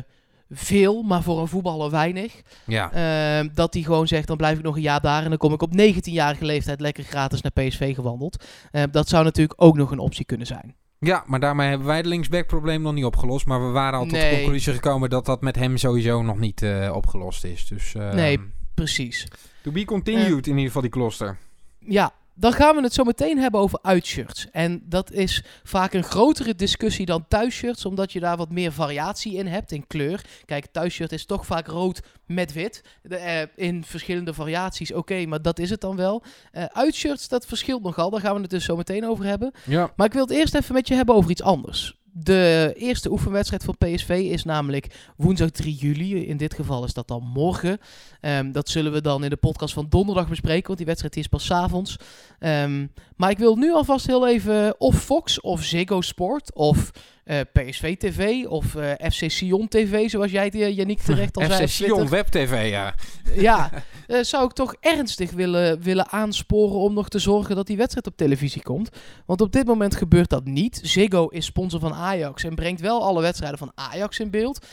veel, 0.50 1.02
maar 1.02 1.22
voor 1.22 1.40
een 1.40 1.48
voetballer 1.48 1.90
weinig. 1.90 2.42
Ja. 2.66 2.92
Ehm, 2.92 3.48
dat 3.54 3.74
hij 3.74 3.82
gewoon 3.82 4.06
zegt, 4.08 4.26
dan 4.26 4.36
blijf 4.36 4.58
ik 4.58 4.64
nog 4.64 4.76
een 4.76 4.82
jaar 4.82 5.00
daar 5.00 5.22
en 5.22 5.28
dan 5.28 5.38
kom 5.38 5.52
ik 5.52 5.62
op 5.62 5.72
19-jarige 5.76 6.44
leeftijd 6.44 6.80
lekker 6.80 7.04
gratis 7.04 7.40
naar 7.40 7.52
PSV 7.52 7.94
gewandeld. 7.94 8.44
Ehm, 8.70 8.90
dat 8.90 9.08
zou 9.08 9.24
natuurlijk 9.24 9.62
ook 9.62 9.76
nog 9.76 9.90
een 9.90 9.98
optie 9.98 10.24
kunnen 10.24 10.46
zijn. 10.46 10.74
ja, 10.98 11.22
maar 11.26 11.40
daarmee 11.40 11.68
hebben 11.68 11.86
wij 11.86 11.96
het 11.96 12.06
linksback-probleem 12.06 12.82
nog 12.82 12.92
niet 12.92 13.04
opgelost. 13.04 13.46
Maar 13.46 13.66
we 13.66 13.72
waren 13.72 13.98
al 13.98 14.06
tot 14.06 14.20
de 14.20 14.32
conclusie 14.36 14.72
gekomen 14.72 15.10
dat 15.10 15.26
dat 15.26 15.40
met 15.40 15.56
hem 15.56 15.76
sowieso 15.76 16.22
nog 16.22 16.38
niet 16.38 16.66
opgelost 16.92 17.44
is. 17.44 17.66
Dus 17.66 17.94
eh, 17.94 18.12
Nee. 18.12 18.40
Precies. 18.74 19.26
To 19.66 19.72
be 19.72 19.84
continued 19.84 20.46
in 20.46 20.52
ieder 20.52 20.66
geval 20.66 20.82
die 20.82 20.90
kloster. 20.90 21.38
Ja, 21.78 22.12
dan 22.34 22.52
gaan 22.52 22.76
we 22.76 22.82
het 22.82 22.92
zo 22.92 23.04
meteen 23.04 23.38
hebben 23.38 23.60
over 23.60 23.78
uitshirts. 23.82 24.46
En 24.50 24.82
dat 24.84 25.12
is 25.12 25.44
vaak 25.62 25.92
een 25.92 26.04
grotere 26.04 26.54
discussie 26.54 27.06
dan 27.06 27.24
thuisshirts, 27.28 27.84
omdat 27.84 28.12
je 28.12 28.20
daar 28.20 28.36
wat 28.36 28.50
meer 28.50 28.72
variatie 28.72 29.34
in 29.36 29.46
hebt 29.46 29.72
in 29.72 29.86
kleur. 29.86 30.24
Kijk, 30.44 30.66
thuisshirt 30.72 31.12
is 31.12 31.26
toch 31.26 31.46
vaak 31.46 31.66
rood 31.66 32.00
met 32.26 32.52
wit. 32.52 32.82
De, 33.02 33.16
eh, 33.16 33.66
in 33.66 33.84
verschillende 33.84 34.34
variaties, 34.34 34.92
oké, 34.92 35.26
maar 35.26 35.42
dat 35.42 35.58
is 35.58 35.70
het 35.70 35.80
dan 35.80 35.96
wel. 35.96 36.22
Eh 36.52 36.64
uitshirts, 36.64 37.28
dat 37.28 37.46
verschilt 37.46 37.82
nogal. 37.82 38.10
Daar 38.10 38.20
gaan 38.20 38.34
we 38.34 38.40
het 38.40 38.50
dus 38.50 38.64
zo 38.64 38.76
meteen 38.76 39.06
over 39.06 39.24
hebben. 39.24 39.52
Ja. 39.64 39.92
Maar 39.96 40.06
ik 40.06 40.12
wil 40.12 40.22
het 40.22 40.36
eerst 40.36 40.54
even 40.54 40.74
met 40.74 40.88
je 40.88 40.94
hebben 40.94 41.14
over 41.14 41.30
iets 41.30 41.42
anders. 41.42 41.96
De 42.18 42.72
eerste 42.76 43.10
oefenwedstrijd 43.10 43.64
van 43.64 43.76
PSV 43.78 44.08
is 44.30 44.44
namelijk 44.44 44.86
woensdag 45.16 45.50
3 45.50 45.74
juli. 45.74 46.26
In 46.26 46.36
dit 46.36 46.54
geval 46.54 46.84
is 46.84 46.94
dat 46.94 47.08
dan 47.08 47.22
morgen. 47.22 47.78
Ehm, 48.20 48.52
dat 48.52 48.68
zullen 48.68 48.92
we 48.92 49.00
dan 49.00 49.24
in 49.24 49.30
de 49.30 49.36
podcast 49.36 49.74
van 49.74 49.86
donderdag 49.88 50.28
bespreken, 50.28 50.66
want 50.66 50.78
die 50.78 50.86
wedstrijd 50.86 51.16
is 51.16 51.26
pas 51.26 51.44
's 51.44 51.50
avonds. 51.50 51.96
Ehm, 52.38 52.86
maar 53.16 53.30
ik 53.30 53.38
wil 53.38 53.56
nu 53.56 53.72
alvast 53.72 54.06
heel 54.06 54.28
even 54.28 54.80
of 54.80 55.02
Fox 55.02 55.40
of 55.40 55.62
Ziggo 55.62 56.00
Sport 56.00 56.54
of 56.54 56.90
eh, 57.26 57.40
PSV 57.52 57.96
TV 57.96 58.44
of 58.44 58.74
eh, 58.74 59.10
FC 59.10 59.30
Sion 59.30 59.68
TV, 59.68 60.10
zoals 60.10 60.30
jij 60.30 60.44
het, 60.44 60.54
eh, 60.54 60.76
Yannick 60.76 61.00
terecht 61.00 61.36
al 61.36 61.44
zei. 61.50 61.66
FC 61.66 61.72
Sion. 61.72 62.08
Web 62.08 62.26
TV, 62.26 62.70
ja. 62.70 62.94
Ja, 63.34 63.70
zou 64.20 64.44
ik 64.44 64.52
toch 64.52 64.74
ernstig 64.80 65.30
willen, 65.30 65.82
willen 65.82 66.08
aansporen 66.08 66.78
om 66.78 66.94
nog 66.94 67.08
te 67.08 67.18
zorgen 67.18 67.56
dat 67.56 67.66
die 67.66 67.76
wedstrijd 67.76 68.06
op 68.06 68.16
televisie 68.16 68.62
komt. 68.62 68.90
Want 69.24 69.40
op 69.40 69.52
dit 69.52 69.66
moment 69.66 69.96
gebeurt 69.96 70.30
dat 70.30 70.44
niet. 70.44 70.80
Ziggo 70.82 71.26
is 71.26 71.44
sponsor 71.44 71.80
van 71.80 71.94
Ajax 71.94 72.44
en 72.44 72.54
brengt 72.54 72.80
wel 72.80 73.02
alle 73.02 73.20
wedstrijden 73.22 73.58
van 73.58 73.72
Ajax 73.74 74.18
in 74.18 74.30
beeld. 74.30 74.66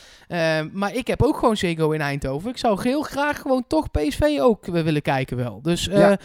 Maar 0.72 0.94
ik 0.96 1.08
heb 1.08 1.22
ook 1.22 1.38
gewoon 1.38 1.58
Ziggo 1.58 1.92
in 1.92 2.02
Eindhoven. 2.02 2.50
Ik 2.50 2.58
zou 2.58 2.82
heel 2.82 3.02
graag 3.02 3.42
gewoon 3.42 3.64
toch 3.68 3.92
PSV 3.92 4.38
ook 4.40 4.66
willen 4.66 5.02
kijken 5.02 5.38
wel. 5.38 5.62
Dus 5.62 5.86
Ja. 5.86 6.18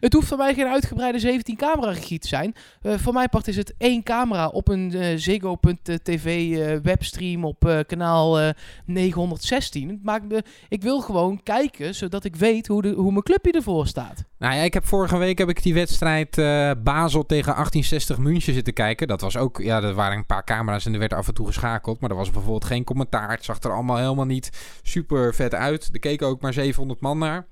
het 0.00 0.12
hoeft 0.12 0.28
voor 0.28 0.36
mij 0.38 0.54
geen 0.54 0.66
uitgebreide 0.66 1.18
17 1.18 1.56
camera 1.56 1.92
te 1.92 2.18
zijn. 2.20 2.54
Voor 2.82 3.12
mij 3.12 3.28
part 3.28 3.48
is 3.48 3.56
het 3.56 3.74
één 3.78 4.02
camera 4.02 4.46
op 4.46 4.68
een 4.68 4.94
eh, 4.94 5.16
Ziggo.tv 5.34 6.58
eh, 6.58 6.76
webstream 6.82 7.44
op 7.44 7.64
eh, 7.66 7.78
kanaal 7.86 8.40
eh, 8.40 8.48
916. 8.86 9.88
Het 9.88 10.02
maakt 10.02 10.28
me, 10.28 10.42
ik 10.68 10.82
wil 10.82 11.00
gewoon 11.00 11.42
kijken, 11.42 11.94
zodat 11.94 12.24
ik 12.24 12.36
weet 12.36 12.66
hoe, 12.66 12.82
de, 12.82 12.92
hoe 12.92 13.10
mijn 13.10 13.22
clubje 13.22 13.52
ervoor 13.52 13.86
staat. 13.86 14.24
Nou 14.38 14.54
ja, 14.54 14.60
ik 14.62 14.74
heb 14.74 14.86
vorige 14.86 15.16
week 15.16 15.38
heb 15.38 15.48
ik 15.48 15.62
die 15.62 15.74
wedstrijd 15.74 16.38
eh 16.38 16.70
Basel 16.82 17.26
tegen 17.26 17.52
1860 17.52 18.18
München 18.18 18.54
zitten 18.54 18.72
kijken. 18.72 19.08
Dat 19.08 19.20
was 19.20 19.36
ook, 19.36 19.58
ja, 19.58 19.82
er 19.82 19.94
waren 19.94 20.18
een 20.18 20.26
paar 20.26 20.44
camera's 20.44 20.86
en 20.86 20.92
er 20.92 20.98
werd 20.98 21.12
af 21.12 21.28
en 21.28 21.34
toe 21.34 21.46
geschakeld. 21.46 22.00
Maar 22.00 22.10
er 22.10 22.16
was 22.16 22.30
bijvoorbeeld 22.30 22.64
geen 22.64 22.84
commentaar. 22.84 23.30
Het 23.30 23.44
zag 23.44 23.62
er 23.62 23.72
allemaal 23.72 23.96
helemaal 23.96 24.24
niet 24.24 24.78
super 24.82 25.34
vet 25.34 25.54
uit. 25.54 25.88
Er 25.92 25.98
keken 25.98 26.26
ook 26.26 26.40
maar 26.40 26.52
700 26.52 27.00
man 27.00 27.18
naar. 27.18 27.46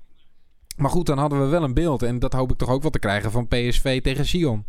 Maar 0.77 0.89
goed, 0.89 1.05
dan 1.05 1.17
hadden 1.17 1.41
we 1.41 1.47
wel 1.47 1.63
een 1.63 1.73
beeld. 1.73 2.03
En 2.03 2.19
dat 2.19 2.33
hoop 2.33 2.51
ik 2.51 2.57
toch 2.57 2.69
ook 2.69 2.81
wel 2.81 2.91
te 2.91 2.99
krijgen 2.99 3.31
van 3.31 3.47
PSV 3.47 4.01
tegen 4.01 4.25
Sion. 4.25 4.65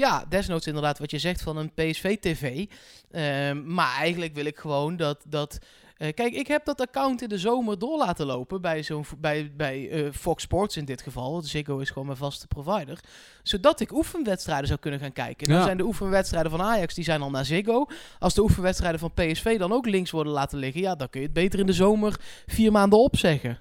Ja, 0.00 0.24
desnoods 0.28 0.66
inderdaad 0.66 0.98
wat 0.98 1.10
je 1.10 1.18
zegt 1.18 1.42
van 1.42 1.56
een 1.56 1.72
PSV-TV. 1.74 2.66
Ehm, 3.10 3.74
maar 3.74 3.96
eigenlijk 3.96 4.34
wil 4.34 4.44
ik 4.44 4.58
gewoon 4.58 4.96
dat... 4.96 5.24
dat 5.28 5.58
eh, 5.96 6.14
kijk, 6.14 6.34
ik 6.34 6.46
heb 6.46 6.64
dat 6.64 6.80
account 6.80 7.22
in 7.22 7.28
de 7.28 7.38
zomer 7.38 7.78
door 7.78 7.98
laten 7.98 8.26
lopen 8.26 8.60
bij, 8.60 8.82
zo'n, 8.82 9.04
bij, 9.18 9.52
bij 9.56 9.90
eh, 9.90 10.12
Fox 10.12 10.42
Sports 10.42 10.76
in 10.76 10.84
dit 10.84 11.02
geval. 11.02 11.32
Want 11.32 11.46
Ziggo 11.46 11.78
is 11.78 11.88
gewoon 11.88 12.06
mijn 12.06 12.18
vaste 12.18 12.46
provider. 12.46 13.00
Zodat 13.42 13.80
ik 13.80 13.92
oefenwedstrijden 13.92 14.66
zou 14.66 14.78
kunnen 14.78 15.00
gaan 15.00 15.12
kijken. 15.12 15.48
Dan 15.48 15.56
Ja. 15.56 15.62
zijn 15.64 15.76
de 15.76 15.84
oefenwedstrijden 15.84 16.50
van 16.50 16.62
Ajax, 16.62 16.94
die 16.94 17.04
zijn 17.04 17.22
al 17.22 17.30
naar 17.30 17.44
Ziggo. 17.44 17.86
Als 18.18 18.34
de 18.34 18.42
oefenwedstrijden 18.42 19.00
van 19.00 19.12
PSV 19.14 19.58
dan 19.58 19.72
ook 19.72 19.86
links 19.86 20.10
worden 20.10 20.32
laten 20.32 20.58
liggen... 20.58 20.80
ja, 20.80 20.94
dan 20.94 21.10
kun 21.10 21.20
je 21.20 21.26
het 21.26 21.34
beter 21.34 21.58
in 21.58 21.66
de 21.66 21.72
zomer 21.72 22.20
vier 22.46 22.72
maanden 22.72 22.98
opzeggen. 22.98 23.58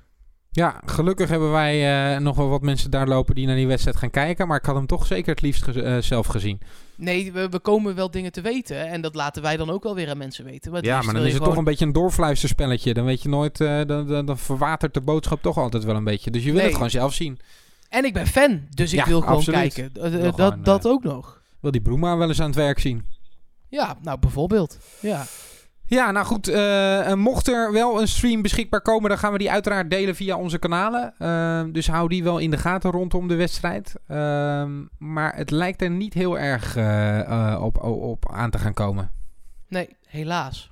Ja, 0.51 0.81
gelukkig 0.85 1.29
hebben 1.29 1.51
wij 1.51 2.13
eh, 2.15 2.19
nog 2.21 2.35
wel 2.35 2.47
wat 2.49 2.61
mensen 2.61 2.91
daar 2.91 3.07
lopen 3.07 3.35
die 3.35 3.45
naar 3.47 3.55
die 3.55 3.67
wedstrijd 3.67 3.97
gaan 3.97 4.09
kijken. 4.09 4.47
Maar 4.47 4.57
ik 4.57 4.65
had 4.65 4.75
hem 4.75 4.85
toch 4.85 5.05
zeker 5.05 5.31
het 5.31 5.41
liefst 5.41 5.63
ge- 5.63 5.81
eh, 5.81 5.97
zelf 6.01 6.27
gezien. 6.27 6.59
Nee, 6.95 7.31
we, 7.31 7.49
we 7.49 7.59
komen 7.59 7.95
wel 7.95 8.11
dingen 8.11 8.31
te 8.31 8.41
weten. 8.41 8.87
En 8.87 9.01
dat 9.01 9.15
laten 9.15 9.41
wij 9.41 9.57
dan 9.57 9.69
ook 9.69 9.83
wel 9.83 9.95
weer 9.95 10.09
aan 10.09 10.17
mensen 10.17 10.45
weten. 10.45 10.71
Maar 10.71 10.83
Ja, 10.85 11.01
maar 11.01 11.13
dan 11.13 11.25
is 11.25 11.33
het 11.33 11.43
toch 11.43 11.57
een 11.57 11.63
beetje 11.63 11.85
een 11.85 11.91
doorfluisterspelletje. 11.93 12.93
Dan 12.93 13.05
weet 13.05 13.21
je 13.21 13.29
nooit, 13.29 13.61
eh, 13.61 13.81
dan, 13.85 14.07
dan, 14.07 14.25
dan 14.25 14.37
verwatert 14.37 14.93
de 14.93 15.01
boodschap 15.01 15.41
toch 15.41 15.57
altijd 15.57 15.83
wel 15.83 15.95
een 15.95 16.03
beetje. 16.03 16.31
Dus 16.31 16.41
je 16.41 16.47
wil 16.47 16.55
Nee. 16.57 16.65
het 16.65 16.73
gewoon 16.75 16.89
zelf 16.89 17.13
zien. 17.13 17.39
En 17.89 18.05
ik 18.05 18.13
ben 18.13 18.27
fan, 18.27 18.61
dus 18.69 18.91
ik 18.93 18.99
Ja, 18.99 19.05
wil 19.05 19.19
gewoon 19.21 19.35
absoluut. 19.35 19.73
kijken. 19.73 20.11
Wil 20.11 20.21
dat 20.21 20.35
gewoon, 20.35 20.63
dat 20.63 20.87
ook 20.87 21.03
nog. 21.03 21.41
Wil 21.59 21.71
die 21.71 21.81
Broema 21.81 22.17
wel 22.17 22.27
eens 22.27 22.39
aan 22.39 22.45
het 22.47 22.55
werk 22.55 22.79
zien. 22.79 23.05
Ja, 23.67 23.97
nou 24.01 24.19
bijvoorbeeld. 24.19 24.77
Ja. 24.99 25.25
Ja, 25.89 26.11
nou 26.11 26.25
goed. 26.25 26.47
eh, 26.47 27.11
eh, 27.11 27.17
mocht 27.17 27.47
er 27.47 27.71
wel 27.71 28.01
een 28.01 28.07
stream 28.07 28.41
beschikbaar 28.41 28.81
komen, 28.81 29.09
dan 29.09 29.17
gaan 29.17 29.31
we 29.31 29.37
die 29.37 29.51
uiteraard 29.51 29.89
delen 29.89 30.15
via 30.15 30.37
onze 30.37 30.57
kanalen. 30.59 31.13
Eh, 31.17 31.63
dus 31.73 31.87
hou 31.87 32.07
die 32.09 32.23
wel 32.23 32.37
in 32.37 32.51
de 32.51 32.57
gaten 32.57 32.91
rondom 32.91 33.27
de 33.27 33.35
wedstrijd. 33.35 33.95
Ehm, 34.07 34.71
maar 34.97 35.35
het 35.35 35.51
lijkt 35.51 35.81
er 35.81 35.89
niet 35.89 36.13
heel 36.13 36.39
erg 36.39 36.75
eh, 36.75 37.59
op, 37.61 37.83
op, 37.83 38.01
op 38.01 38.31
aan 38.31 38.49
te 38.49 38.57
gaan 38.57 38.73
komen. 38.73 39.11
Nee, 39.67 39.95
helaas. 40.07 40.71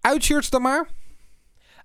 Uitshirts 0.00 0.50
dan 0.50 0.62
maar. 0.62 0.86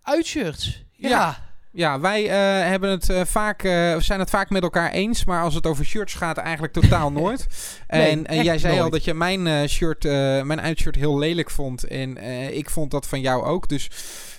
Uitshirts. 0.01 0.85
Ja. 0.91 1.09
Ja. 1.09 1.37
Ja, 1.73 1.99
wij 1.99 2.29
eh, 2.29 2.67
hebben 2.69 2.89
het, 2.89 3.09
eh, 3.09 3.25
vaak, 3.25 3.63
eh, 3.63 3.99
zijn 3.99 4.19
het 4.19 4.29
vaak 4.29 4.49
met 4.49 4.63
elkaar 4.63 4.91
eens. 4.91 5.25
Maar 5.25 5.43
als 5.43 5.53
het 5.53 5.65
over 5.65 5.85
shirts 5.85 6.13
gaat, 6.13 6.37
eigenlijk 6.37 6.73
totaal 6.73 7.11
nooit. 7.21 7.47
Nee, 7.87 8.09
en 8.09 8.25
en 8.25 8.43
jij 8.43 8.57
zei 8.57 8.79
al 8.79 8.89
dat 8.89 9.03
je 9.03 9.13
mijn, 9.13 9.69
shirt, 9.69 10.03
mijn 10.43 10.61
uitshirt 10.61 10.95
heel 10.95 11.17
lelijk 11.17 11.49
vond. 11.49 11.83
En 11.83 12.17
ik 12.55 12.69
vond 12.69 12.91
dat 12.91 13.07
van 13.07 13.21
jou 13.21 13.43
ook. 13.43 13.69
Dus 13.69 13.87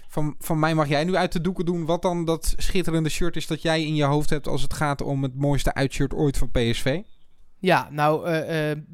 van, 0.08 0.34
van 0.38 0.58
mij 0.58 0.74
mag 0.74 0.88
jij 0.88 1.04
nu 1.04 1.16
uit 1.16 1.32
de 1.32 1.40
doeken 1.40 1.64
doen. 1.64 1.84
Wat 1.84 2.02
dan 2.02 2.24
dat 2.24 2.54
schitterende 2.56 3.08
shirt 3.08 3.36
is 3.36 3.46
dat 3.46 3.62
jij 3.62 3.84
in 3.84 3.94
je 3.94 4.04
hoofd 4.04 4.30
hebt 4.30 4.48
als 4.48 4.62
het 4.62 4.72
gaat 4.72 5.02
om 5.02 5.22
het 5.22 5.34
mooiste 5.34 5.74
uitshirt 5.74 6.14
ooit 6.14 6.38
van 6.38 6.50
PSV. 6.50 7.00
Ja, 7.58 7.88
nou, 7.90 8.30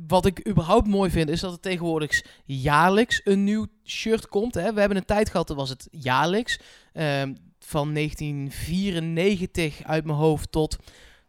wat 0.07 0.27
ik 0.27 0.48
überhaupt 0.48 0.87
mooi 0.87 1.11
vind, 1.11 1.29
is 1.29 1.40
dat 1.40 1.53
er 1.53 1.61
tegenwoordig 1.61 2.24
jaarlijks 2.44 3.20
een 3.24 3.44
nieuw 3.44 3.66
shirt 3.85 4.29
komt. 4.29 4.55
Hè. 4.55 4.72
We 4.72 4.81
hebben 4.81 4.98
een 4.98 5.05
tijd 5.05 5.31
gehad, 5.31 5.46
dat 5.48 5.57
was 5.57 5.68
het 5.68 5.88
jaarlijks. 5.90 6.61
Ehm, 6.92 7.33
van 7.68 7.94
1994 7.94 9.83
uit 9.85 10.04
mijn 10.04 10.18
hoofd 10.18 10.52
tot, 10.52 10.76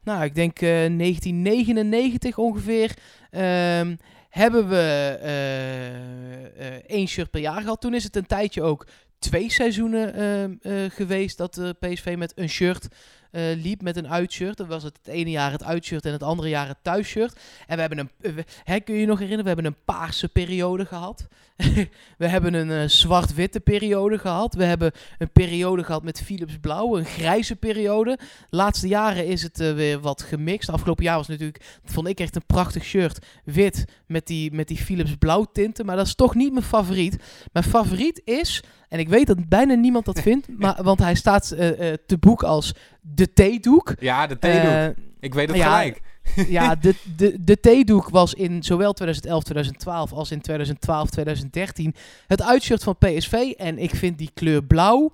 nou, 0.03 0.23
ik 0.23 0.35
denk 0.35 0.61
eh, 0.61 0.69
1999 0.69 2.37
ongeveer. 2.37 2.93
ehm, 3.31 3.95
hebben 4.29 4.69
we 4.69 5.17
eh, 5.21 6.75
eh, 6.75 6.83
één 6.87 7.07
shirt 7.07 7.29
per 7.31 7.41
jaar 7.41 7.61
gehad. 7.61 7.81
Toen 7.81 7.93
is 7.93 8.03
het 8.03 8.15
een 8.15 8.25
tijdje 8.25 8.61
ook 8.61 8.87
twee 9.19 9.51
seizoenen 9.51 10.13
ehm, 10.13 10.53
eh, 10.61 10.89
geweest 10.89 11.37
dat 11.37 11.53
de 11.53 11.75
PSV 11.79 12.15
met 12.17 12.31
een 12.35 12.49
shirt 12.49 12.87
eh, 12.87 12.97
liep, 13.31 13.81
met 13.81 13.97
een 13.97 14.07
uitshirt. 14.07 14.57
Dan 14.57 14.67
was 14.67 14.83
het 14.83 14.99
het 15.03 15.13
ene 15.13 15.29
jaar 15.29 15.51
het 15.51 15.63
uitshirt 15.63 16.05
en 16.05 16.11
het 16.11 16.23
andere 16.23 16.49
jaar 16.49 16.67
het 16.67 16.77
thuisshirt. 16.81 17.39
En 17.67 17.75
we 17.75 17.81
hebben 17.81 17.99
een, 17.99 18.09
eh, 18.21 18.43
hè, 18.63 18.79
kun 18.79 18.93
je 18.93 18.99
je 18.99 19.07
nog 19.07 19.19
herinneren, 19.19 19.55
we 19.55 19.61
hebben 19.61 19.73
een 19.73 19.85
paarse 19.85 20.27
periode 20.27 20.85
gehad. 20.85 21.27
we 22.17 22.27
hebben 22.27 22.53
een 22.53 22.71
eh, 22.71 22.87
zwart-witte 22.87 23.59
periode 23.59 24.17
gehad. 24.17 24.53
We 24.53 24.63
hebben 24.63 24.91
een 25.17 25.31
periode 25.31 25.83
gehad 25.83 26.03
met 26.03 26.21
Philips 26.21 26.57
Blauw, 26.61 26.97
een 26.97 27.05
grijze 27.05 27.55
periode. 27.55 28.17
De 28.49 28.55
laatste 28.55 28.87
jaren 28.87 29.27
is 29.27 29.41
het 29.41 29.59
eh, 29.59 29.73
weer 29.73 29.99
wat 29.99 30.21
gemixt. 30.21 30.69
Afgelopen 30.69 31.03
jaar 31.03 31.17
was 31.17 31.27
natuurlijk, 31.27 31.79
dat 31.83 31.93
vond 31.93 32.07
ik 32.07 32.19
echt 32.19 32.35
een 32.35 32.45
prachtig 32.45 32.83
shirt. 32.83 33.25
Wit 33.43 33.85
met 34.05 34.27
die, 34.27 34.53
met 34.53 34.67
die 34.67 34.77
Philips 34.77 35.15
Blauw 35.15 35.43
tinten. 35.43 35.85
Maar 35.85 35.95
dat 35.95 36.05
is 36.05 36.15
toch 36.15 36.35
niet 36.35 36.51
mijn 36.51 36.65
favoriet. 36.65 37.23
Mijn 37.51 37.65
favoriet 37.65 38.21
is, 38.23 38.63
en 38.89 38.99
ik 38.99 39.09
weet 39.09 39.27
dat 39.27 39.49
bijna 39.49 39.73
niemand 39.73 40.05
dat 40.05 40.19
vindt, 40.19 40.47
maar, 40.59 40.83
want 40.83 40.99
hij 40.99 41.15
staat 41.15 41.51
eh, 41.51 41.91
eh, 41.91 41.97
te 42.05 42.17
boek 42.17 42.43
als 42.43 42.73
de 43.01 43.33
theedoek. 43.33 43.93
Ja, 43.99 44.27
de 44.27 44.39
theedoek. 44.39 44.71
Eh, 44.71 44.87
ik 45.19 45.33
weet 45.33 45.47
het 45.47 45.57
ja, 45.57 45.77
gelijk. 45.77 46.01
ja, 46.57 46.75
de, 46.75 46.95
de, 47.15 47.43
de 47.43 47.59
theedoek 47.59 48.09
was 48.09 48.33
in 48.33 48.63
zowel 48.63 48.93
2011, 48.93 49.43
2012 49.43 50.13
als 50.13 50.31
in 50.31 50.41
2012, 50.41 51.09
2013 51.09 51.95
het 52.27 52.41
uitshirt 52.41 52.83
van 52.83 52.97
PSV. 52.97 53.33
En 53.57 53.77
ik 53.77 53.95
vind 53.95 54.17
die 54.17 54.31
kleur 54.33 54.63
blauw 54.63 55.11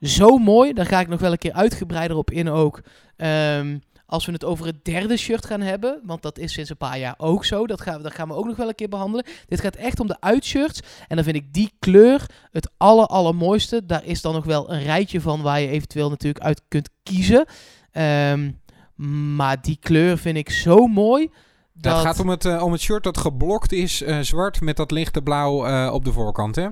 zo 0.00 0.38
mooi. 0.38 0.72
Daar 0.72 0.86
ga 0.86 1.00
ik 1.00 1.08
nog 1.08 1.20
wel 1.20 1.32
een 1.32 1.38
keer 1.38 1.52
uitgebreider 1.52 2.16
op 2.16 2.30
in 2.30 2.48
ook. 2.48 2.80
Ehm, 3.16 3.78
als 4.14 4.26
we 4.26 4.32
het 4.32 4.44
over 4.44 4.66
het 4.66 4.84
derde 4.84 5.16
shirt 5.16 5.46
gaan 5.46 5.60
hebben, 5.60 6.00
want 6.04 6.22
dat 6.22 6.38
is 6.38 6.52
sinds 6.52 6.70
een 6.70 6.76
paar 6.76 6.98
jaar 6.98 7.14
ook 7.16 7.44
zo. 7.44 7.66
Dat 7.66 7.80
gaan, 7.80 7.96
we, 7.96 8.02
dat 8.02 8.14
gaan 8.14 8.28
we 8.28 8.34
ook 8.34 8.46
nog 8.46 8.56
wel 8.56 8.68
een 8.68 8.74
keer 8.74 8.88
behandelen. 8.88 9.26
Dit 9.46 9.60
gaat 9.60 9.76
echt 9.76 10.00
om 10.00 10.06
de 10.06 10.16
uitshirts. 10.20 10.80
En 11.08 11.16
dan 11.16 11.24
vind 11.24 11.36
ik 11.36 11.52
die 11.52 11.72
kleur 11.78 12.26
het 12.50 12.70
aller, 12.76 13.06
allermooiste. 13.06 13.86
Daar 13.86 14.04
is 14.04 14.22
dan 14.22 14.34
nog 14.34 14.44
wel 14.44 14.72
een 14.72 14.82
rijtje 14.82 15.20
van 15.20 15.42
waar 15.42 15.60
je 15.60 15.68
eventueel 15.68 16.08
natuurlijk 16.08 16.44
uit 16.44 16.62
kunt 16.68 16.90
kiezen. 17.02 17.46
Ehm, 17.90 18.50
maar 19.36 19.62
die 19.62 19.78
kleur 19.80 20.18
vind 20.18 20.36
ik 20.36 20.50
zo 20.50 20.86
mooi. 20.86 21.30
Dat 21.72 21.92
Dat 21.92 22.02
gaat 22.04 22.20
om 22.20 22.28
het, 22.28 22.44
eh, 22.44 22.62
om 22.62 22.72
het 22.72 22.80
shirt 22.80 23.04
dat 23.04 23.18
geblokt 23.18 23.72
is, 23.72 24.02
eh, 24.02 24.20
zwart 24.20 24.60
met 24.60 24.76
dat 24.76 24.90
lichte 24.90 25.22
blauw 25.22 25.66
eh, 25.66 25.92
op 25.92 26.04
de 26.04 26.12
voorkant, 26.12 26.56
hè? 26.56 26.68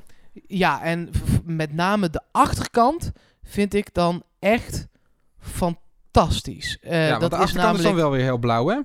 Ja, 0.47 0.83
en 0.83 1.11
met 1.45 1.73
name 1.75 2.11
de 2.11 2.21
achterkant 2.33 3.13
vind 3.43 3.75
ik 3.75 3.95
dan 3.95 4.23
echt 4.39 4.87
fantastisch. 5.39 5.91
Eh, 6.81 7.09
ja, 7.09 7.19
want 7.19 7.21
dat 7.21 7.31
de 7.31 7.47
is 7.47 7.53
namelijk, 7.53 7.79
is 7.79 7.85
dan 7.85 7.95
wel 7.95 8.11
weer 8.11 8.23
heel 8.23 8.39
blauw, 8.39 8.69
hè? 8.69 8.79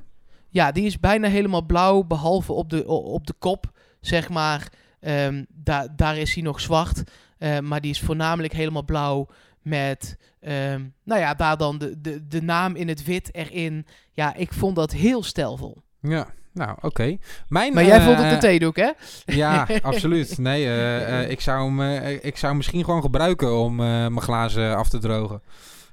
Ja, 0.50 0.72
die 0.72 0.86
is 0.86 1.00
bijna 1.00 1.28
helemaal 1.28 1.66
blauw, 1.66 2.04
behalve 2.04 2.54
op 2.54 2.70
de, 2.70 2.88
op 2.88 3.28
de 3.28 3.34
kop, 3.40 3.72
zeg 4.02 4.30
maar. 4.30 4.68
Ehm, 5.00 5.44
daar, 5.54 5.88
daar 5.96 6.18
is 6.18 6.34
hij 6.34 6.44
nog 6.44 6.60
zwart. 6.60 7.04
Eh, 7.38 7.60
maar 7.60 7.82
die 7.82 7.92
is 7.92 8.00
voornamelijk 8.02 8.54
helemaal 8.54 8.84
blauw 8.84 9.28
met, 9.62 10.18
ehm, 10.40 10.82
nou 11.04 11.22
ja, 11.22 11.34
daar 11.34 11.58
dan 11.58 11.78
de, 11.78 12.02
de, 12.02 12.28
de 12.28 12.42
naam 12.42 12.76
in 12.76 12.88
het 12.88 13.04
wit 13.04 13.36
erin. 13.36 13.86
Ja, 14.12 14.36
ik 14.36 14.54
vond 14.54 14.76
dat 14.76 14.92
heel 14.92 15.24
stijlvol. 15.24 15.78
Ja, 16.02 16.28
nou, 16.54 16.78
oké. 16.82 17.18
Mijn, 17.48 17.74
Maar 17.74 17.86
jij 17.86 17.98
eh, 17.98 18.06
vond 18.06 18.18
het 18.18 18.32
een 18.32 18.40
theedoek, 18.40 18.76
hè? 18.76 18.92
Ja, 19.26 19.68
absoluut. 19.82 20.38
Nee, 20.38 20.66
eh, 20.66 21.22
eh, 21.24 21.30
ik, 21.30 21.42
zou 21.42 21.66
hem, 21.68 21.82
eh, 21.82 22.14
ik 22.14 22.38
zou 22.38 22.48
hem 22.48 22.58
misschien 22.58 22.84
gewoon 22.84 23.02
gebruiken 23.02 23.58
om 23.58 23.80
eh, 23.80 23.86
mijn 23.86 24.22
glazen 24.22 24.76
af 24.76 24.90
te 24.90 24.98
drogen. 24.98 25.42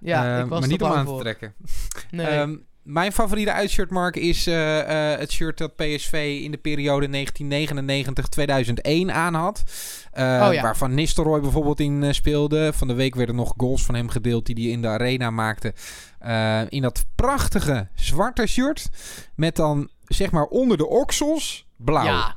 Ja, 0.05 0.39
ik 0.39 0.47
was 0.47 0.61
maar 0.61 0.69
niet 0.69 0.83
om 0.83 0.93
aan 0.93 1.07
voor. 1.07 1.17
te 1.17 1.23
trekken. 1.23 1.55
Nee. 2.11 2.27
Ehm, 2.27 2.57
mijn 2.83 3.13
favoriete 3.13 3.53
uitshirtmark 3.53 4.17
is 4.17 4.47
eh, 4.47 5.13
eh, 5.13 5.19
het 5.19 5.33
shirt 5.33 5.59
dat 5.59 5.77
PSV 5.77 6.41
in 6.43 6.51
de 6.51 6.57
periode 6.57 7.27
1999-2001 9.09 9.13
aan 9.13 9.35
had. 9.35 9.63
Oh 10.13 10.53
ja. 10.53 10.63
Waarvan 10.63 10.95
Nistelrooy 10.95 11.41
bijvoorbeeld 11.41 11.81
in 11.81 12.03
eh, 12.03 12.13
speelde. 12.13 12.73
Van 12.73 12.89
de 12.89 12.95
week 12.95 13.15
werden 13.15 13.35
nog 13.35 13.55
goals 13.57 13.85
van 13.85 13.95
hem 13.95 14.09
gedeeld 14.09 14.47
die 14.47 14.55
hij 14.55 14.65
in 14.65 14.83
de 14.83 14.89
arena 14.89 15.31
maakte. 15.31 15.75
Eh, 16.19 16.61
in 16.69 16.83
dat 16.83 17.05
prachtige 17.15 17.89
zwarte 17.95 18.47
shirt. 18.47 18.91
Met 19.35 19.57
dan 19.57 19.89
zeg 20.05 20.31
maar 20.31 20.45
onder 20.45 20.77
de 20.77 20.89
oksels 20.89 21.67
blauw. 21.77 22.05
Ja. 22.05 22.37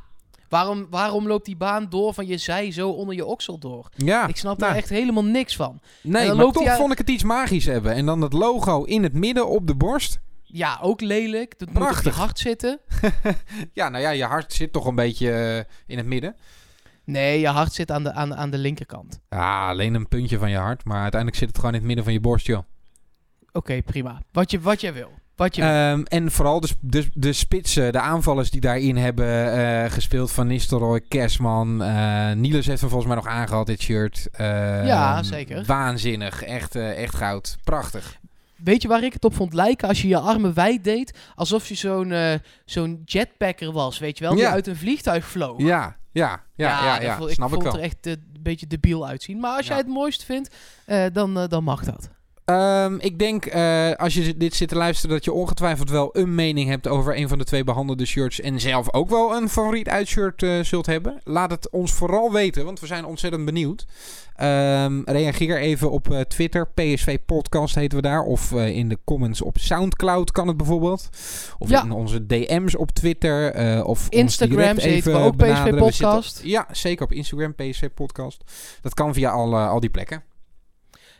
Waarom, 0.49 0.87
waarom 0.89 1.27
loopt 1.27 1.45
die 1.45 1.55
baan 1.55 1.89
door 1.89 2.13
van 2.13 2.27
je 2.27 2.37
zij 2.37 2.71
zo 2.71 2.89
onder 2.89 3.15
je 3.15 3.25
oksel 3.25 3.57
door? 3.57 3.89
Ja, 3.95 4.27
Ik 4.27 4.37
snap 4.37 4.57
nou, 4.57 4.71
daar 4.71 4.81
echt 4.81 4.89
helemaal 4.89 5.23
niks 5.25 5.55
van. 5.55 5.79
Nee, 6.01 6.33
maar 6.33 6.51
toch 6.51 6.65
uit- 6.65 6.77
vond 6.77 6.91
ik 6.91 6.97
het 6.97 7.09
iets 7.09 7.23
magisch 7.23 7.65
hebben. 7.65 7.93
En 7.93 8.05
dan 8.05 8.19
dat 8.19 8.33
logo 8.33 8.83
in 8.83 9.03
het 9.03 9.13
midden 9.13 9.47
op 9.49 9.67
de 9.67 9.75
borst. 9.75 10.19
Ja, 10.43 10.79
ook 10.81 11.01
lelijk. 11.01 11.59
Dat 11.59 11.67
moet 11.67 11.77
op 11.77 11.83
Prachtig. 11.83 12.13
je 12.15 12.19
hart 12.21 12.39
zitten. 12.39 12.79
Ja, 13.73 13.89
nou 13.89 14.03
ja, 14.03 14.09
je 14.09 14.23
hart 14.23 14.53
zit 14.53 14.73
toch 14.73 14.85
een 14.85 14.95
beetje 14.95 15.31
eh, 15.31 15.73
in 15.87 15.97
het 15.97 16.05
midden. 16.05 16.35
Nee, 17.03 17.39
je 17.39 17.47
hart 17.47 17.73
zit 17.73 17.91
aan 17.91 18.03
de, 18.03 18.13
aan, 18.13 18.35
aan 18.35 18.49
de 18.49 18.57
linkerkant. 18.57 19.19
Ja, 19.29 19.69
alleen 19.69 19.93
een 19.93 20.07
puntje 20.07 20.37
van 20.37 20.49
je 20.49 20.57
hart. 20.57 20.85
Maar 20.85 21.01
uiteindelijk 21.01 21.39
zit 21.39 21.47
het 21.47 21.57
gewoon 21.57 21.71
in 21.71 21.77
het 21.77 21.87
midden 21.87 22.03
van 22.03 22.13
je 22.13 22.19
borst, 22.19 22.45
joh. 22.45 22.63
Oké, 23.51 23.81
prima. 23.81 24.21
Wat 24.31 24.51
je, 24.51 24.59
wat 24.59 24.81
jij 24.81 24.93
wil. 24.93 25.11
Wat 25.37 25.55
je. 25.55 25.61
Ehm, 25.61 26.01
en 26.03 26.31
vooral 26.31 26.59
de, 26.59 26.67
de, 26.81 27.09
de 27.13 27.33
spitsen, 27.33 27.91
de 27.91 27.99
aanvallers 27.99 28.49
die 28.51 28.61
daarin 28.61 28.97
hebben 28.97 29.53
eh, 29.53 29.91
gespeeld. 29.91 30.31
Van 30.31 30.47
Nistelrooy, 30.47 31.01
Kersman. 31.07 31.83
eh 31.83 32.31
Niels 32.31 32.65
heeft 32.65 32.81
hem 32.81 32.89
volgens 32.89 33.05
mij 33.13 33.15
nog 33.23 33.27
aangehad, 33.27 33.65
dit 33.65 33.81
shirt. 33.81 34.27
Ehm, 34.31 34.85
Ja, 34.85 35.23
zeker. 35.23 35.63
Waanzinnig. 35.65 36.43
Echt, 36.43 36.75
eh, 36.75 37.03
echt 37.03 37.15
goud. 37.15 37.57
Prachtig. 37.63 38.17
Weet 38.55 38.81
je 38.81 38.87
waar 38.87 39.03
ik 39.03 39.13
het 39.13 39.25
op 39.25 39.35
vond 39.35 39.53
lijken? 39.53 39.87
Als 39.87 40.01
je 40.01 40.07
je 40.07 40.19
armen 40.19 40.53
wijd 40.53 40.83
deed, 40.83 41.17
alsof 41.35 41.67
je 41.67 41.75
zo'n 41.75 42.13
zo'n 42.65 43.01
jetpacker 43.05 43.71
was, 43.71 43.99
weet 43.99 44.17
je 44.17 44.23
wel? 44.23 44.33
Die 44.33 44.43
Ja. 44.43 44.51
uit 44.51 44.67
een 44.67 44.75
vliegtuig 44.77 45.25
vloog. 45.25 45.61
Ja, 45.61 45.95
ja, 46.11 46.43
ja, 46.55 46.83
ja, 46.85 47.01
ja. 47.01 47.17
vond- 47.17 47.31
snap 47.31 47.47
ik 47.49 47.55
ik 47.55 47.61
vond 47.61 47.73
wel. 47.75 47.83
het 47.83 48.05
er 48.05 48.11
echt 48.11 48.19
een 48.19 48.41
beetje 48.41 48.67
debiel 48.67 49.07
uitzien. 49.07 49.39
Maar 49.39 49.57
als 49.57 49.67
jij 49.67 49.77
het 49.77 49.87
mooist 49.87 50.23
vindt, 50.23 50.55
dan, 51.13 51.45
dan 51.47 51.63
mag 51.63 51.83
dat. 51.83 52.09
Ehm, 52.51 52.95
ik 52.99 53.19
denk, 53.19 53.45
eh, 53.45 53.91
als 53.91 54.13
je 54.13 54.37
dit 54.37 54.53
zit 54.55 54.69
te 54.69 54.75
luisteren, 54.75 55.15
dat 55.15 55.25
je 55.25 55.33
ongetwijfeld 55.33 55.89
wel 55.89 56.09
een 56.17 56.35
mening 56.35 56.69
hebt 56.69 56.87
over 56.87 57.17
een 57.17 57.27
van 57.27 57.37
de 57.37 57.43
twee 57.43 57.63
behandelde 57.63 58.05
shirts. 58.05 58.41
En 58.41 58.59
zelf 58.59 58.93
ook 58.93 59.09
wel 59.09 59.35
een 59.35 59.49
favoriet 59.49 59.87
uitshirt 59.89 60.43
eh, 60.43 60.59
zult 60.59 60.85
hebben. 60.85 61.19
Laat 61.23 61.51
het 61.51 61.69
ons 61.69 61.93
vooral 61.93 62.31
weten, 62.31 62.65
want 62.65 62.79
we 62.79 62.85
zijn 62.87 63.05
ontzettend 63.05 63.45
benieuwd. 63.45 63.85
Ehm, 64.35 65.01
reageer 65.05 65.57
even 65.59 65.91
op 65.91 66.11
eh, 66.11 66.19
Twitter. 66.19 66.67
PSV 66.67 67.17
Podcast 67.25 67.75
heten 67.75 67.97
we 67.97 68.03
daar. 68.03 68.21
Of 68.21 68.51
in 68.51 68.89
de 68.89 68.97
comments 69.05 69.41
op 69.41 69.57
Soundcloud 69.57 70.31
kan 70.31 70.47
het 70.47 70.57
bijvoorbeeld. 70.57 71.09
Of 71.57 71.69
Ja. 71.69 71.83
in 71.83 71.91
onze 71.91 72.25
DM's 72.25 72.75
op 72.77 72.91
Twitter. 72.91 73.55
of 73.85 74.05
Instagram 74.09 74.75
we 74.75 74.81
even 74.81 75.15
ook 75.15 75.35
PSV 75.35 75.55
zitten- 75.55 75.75
Podcast. 75.77 76.41
ja, 76.43 76.67
zeker 76.71 77.05
op 77.05 77.11
Instagram 77.11 77.55
PSV 77.55 77.89
Podcast. 77.95 78.43
Dat 78.81 78.93
kan 78.93 79.13
via 79.13 79.31
al, 79.31 79.57
al 79.57 79.79
die 79.79 79.89
plekken. 79.89 80.23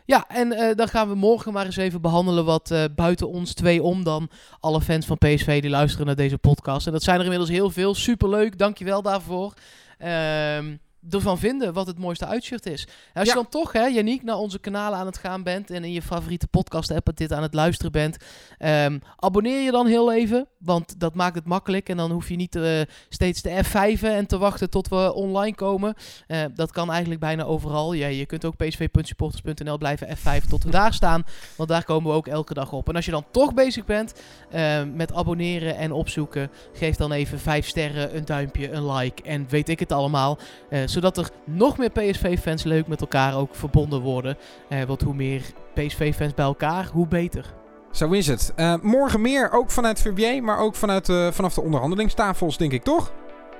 Ja, 0.08 0.24
en 0.28 0.52
eh, 0.52 0.76
dan 0.76 0.88
gaan 0.88 1.08
we 1.08 1.14
morgen 1.14 1.52
maar 1.52 1.64
eens 1.64 1.76
even 1.76 2.00
behandelen 2.00 2.44
wat 2.44 2.70
eh, 2.70 2.84
buiten 2.94 3.28
ons 3.28 3.54
twee 3.54 3.82
om 3.82 4.04
dan 4.04 4.30
alle 4.60 4.80
fans 4.80 5.06
van 5.06 5.18
PSV 5.18 5.60
die 5.60 5.70
luisteren 5.70 6.06
naar 6.06 6.14
deze 6.14 6.38
podcast. 6.38 6.86
En 6.86 6.92
dat 6.92 7.02
zijn 7.02 7.16
er 7.16 7.22
inmiddels 7.22 7.50
heel 7.50 7.70
veel. 7.70 7.94
Superleuk, 7.94 8.58
dankjewel 8.58 9.02
daarvoor. 9.02 9.54
Ehm 9.98 10.74
ervan 11.10 11.38
vinden 11.38 11.72
wat 11.72 11.86
het 11.86 11.98
mooiste 11.98 12.26
uitshirt 12.26 12.66
is. 12.66 12.82
En 12.82 13.20
als 13.20 13.28
Ja. 13.28 13.34
je 13.34 13.40
dan 13.40 13.48
toch, 13.48 13.72
hè, 13.72 13.86
Yannick, 13.86 14.22
naar 14.22 14.36
onze 14.36 14.58
kanalen 14.58 14.98
aan 14.98 15.06
het 15.06 15.18
gaan 15.18 15.42
bent 15.42 15.70
en 15.70 15.84
in 15.84 15.92
je 15.92 16.02
favoriete 16.02 16.46
podcast 16.46 16.90
app 16.90 17.10
dit 17.14 17.32
aan 17.32 17.42
het 17.42 17.54
luisteren 17.54 17.92
bent, 17.92 18.16
ehm, 18.58 18.98
abonneer 19.16 19.60
je 19.60 19.70
dan 19.70 19.86
heel 19.86 20.12
even, 20.12 20.46
want 20.58 21.00
dat 21.00 21.14
maakt 21.14 21.34
het 21.34 21.46
makkelijk 21.46 21.88
en 21.88 21.96
dan 21.96 22.10
hoef 22.10 22.28
je 22.28 22.36
niet 22.36 22.56
eh, 22.56 22.80
steeds 23.08 23.40
te 23.40 23.60
F5'en 23.64 24.12
en 24.12 24.26
te 24.26 24.38
wachten 24.38 24.70
tot 24.70 24.88
we 24.88 25.12
online 25.14 25.54
komen. 25.54 25.94
Eh, 26.26 26.44
dat 26.54 26.70
kan 26.72 26.90
eigenlijk 26.90 27.20
bijna 27.20 27.42
overal. 27.44 27.92
Ja, 27.92 28.06
je 28.06 28.26
kunt 28.26 28.44
ook 28.44 28.56
psv.supporters.nl 28.56 29.78
blijven 29.78 30.16
F5 30.16 30.46
tot 30.48 30.64
we 30.64 30.70
daar 30.70 30.94
staan. 30.94 31.22
Want 31.56 31.68
daar 31.68 31.84
komen 31.84 32.10
we 32.10 32.16
ook 32.16 32.26
elke 32.26 32.54
dag 32.54 32.72
op. 32.72 32.88
En 32.88 32.96
als 32.96 33.04
je 33.04 33.10
dan 33.10 33.24
toch 33.30 33.54
bezig 33.54 33.84
bent 33.84 34.14
eh, 34.50 34.82
met 34.94 35.12
abonneren 35.14 35.76
en 35.76 35.92
opzoeken, 35.92 36.50
geef 36.72 36.96
dan 36.96 37.12
even 37.12 37.38
5 37.40 37.66
sterren, 37.68 38.16
een 38.16 38.24
duimpje, 38.24 38.70
een 38.72 38.92
like 38.92 39.22
en 39.22 39.46
weet 39.48 39.68
ik 39.68 39.78
het 39.78 39.92
allemaal. 39.92 40.38
Eh, 40.70 40.82
zodat 40.98 41.16
er 41.16 41.30
nog 41.44 41.78
meer 41.78 41.90
PSV-fans 41.90 42.62
leuk 42.62 42.86
met 42.86 43.00
elkaar 43.00 43.36
ook 43.36 43.54
verbonden 43.54 44.00
worden. 44.00 44.36
Eh, 44.68 44.82
want 44.82 45.02
hoe 45.02 45.14
meer 45.14 45.42
PSV-fans 45.74 46.34
bij 46.34 46.44
elkaar, 46.44 46.88
hoe 46.92 47.08
beter. 47.08 47.54
Zo 47.90 48.10
is 48.10 48.26
het. 48.26 48.52
Eh, 48.56 48.74
morgen 48.82 49.20
meer, 49.20 49.52
ook 49.52 49.70
vanuit 49.70 50.00
VBA, 50.00 50.42
maar 50.42 50.58
ook 50.58 50.74
vanuit, 50.74 51.08
eh, 51.08 51.30
vanaf 51.30 51.54
de 51.54 51.60
onderhandelingstafels, 51.60 52.56
denk 52.56 52.72
ik, 52.72 52.82
toch? 52.82 53.12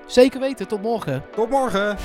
Zeker 0.07 0.40
weten, 0.40 0.68
tot 0.68 0.83
morgen. 0.83 1.24
Tot 1.35 1.51
morgen! 1.51 1.96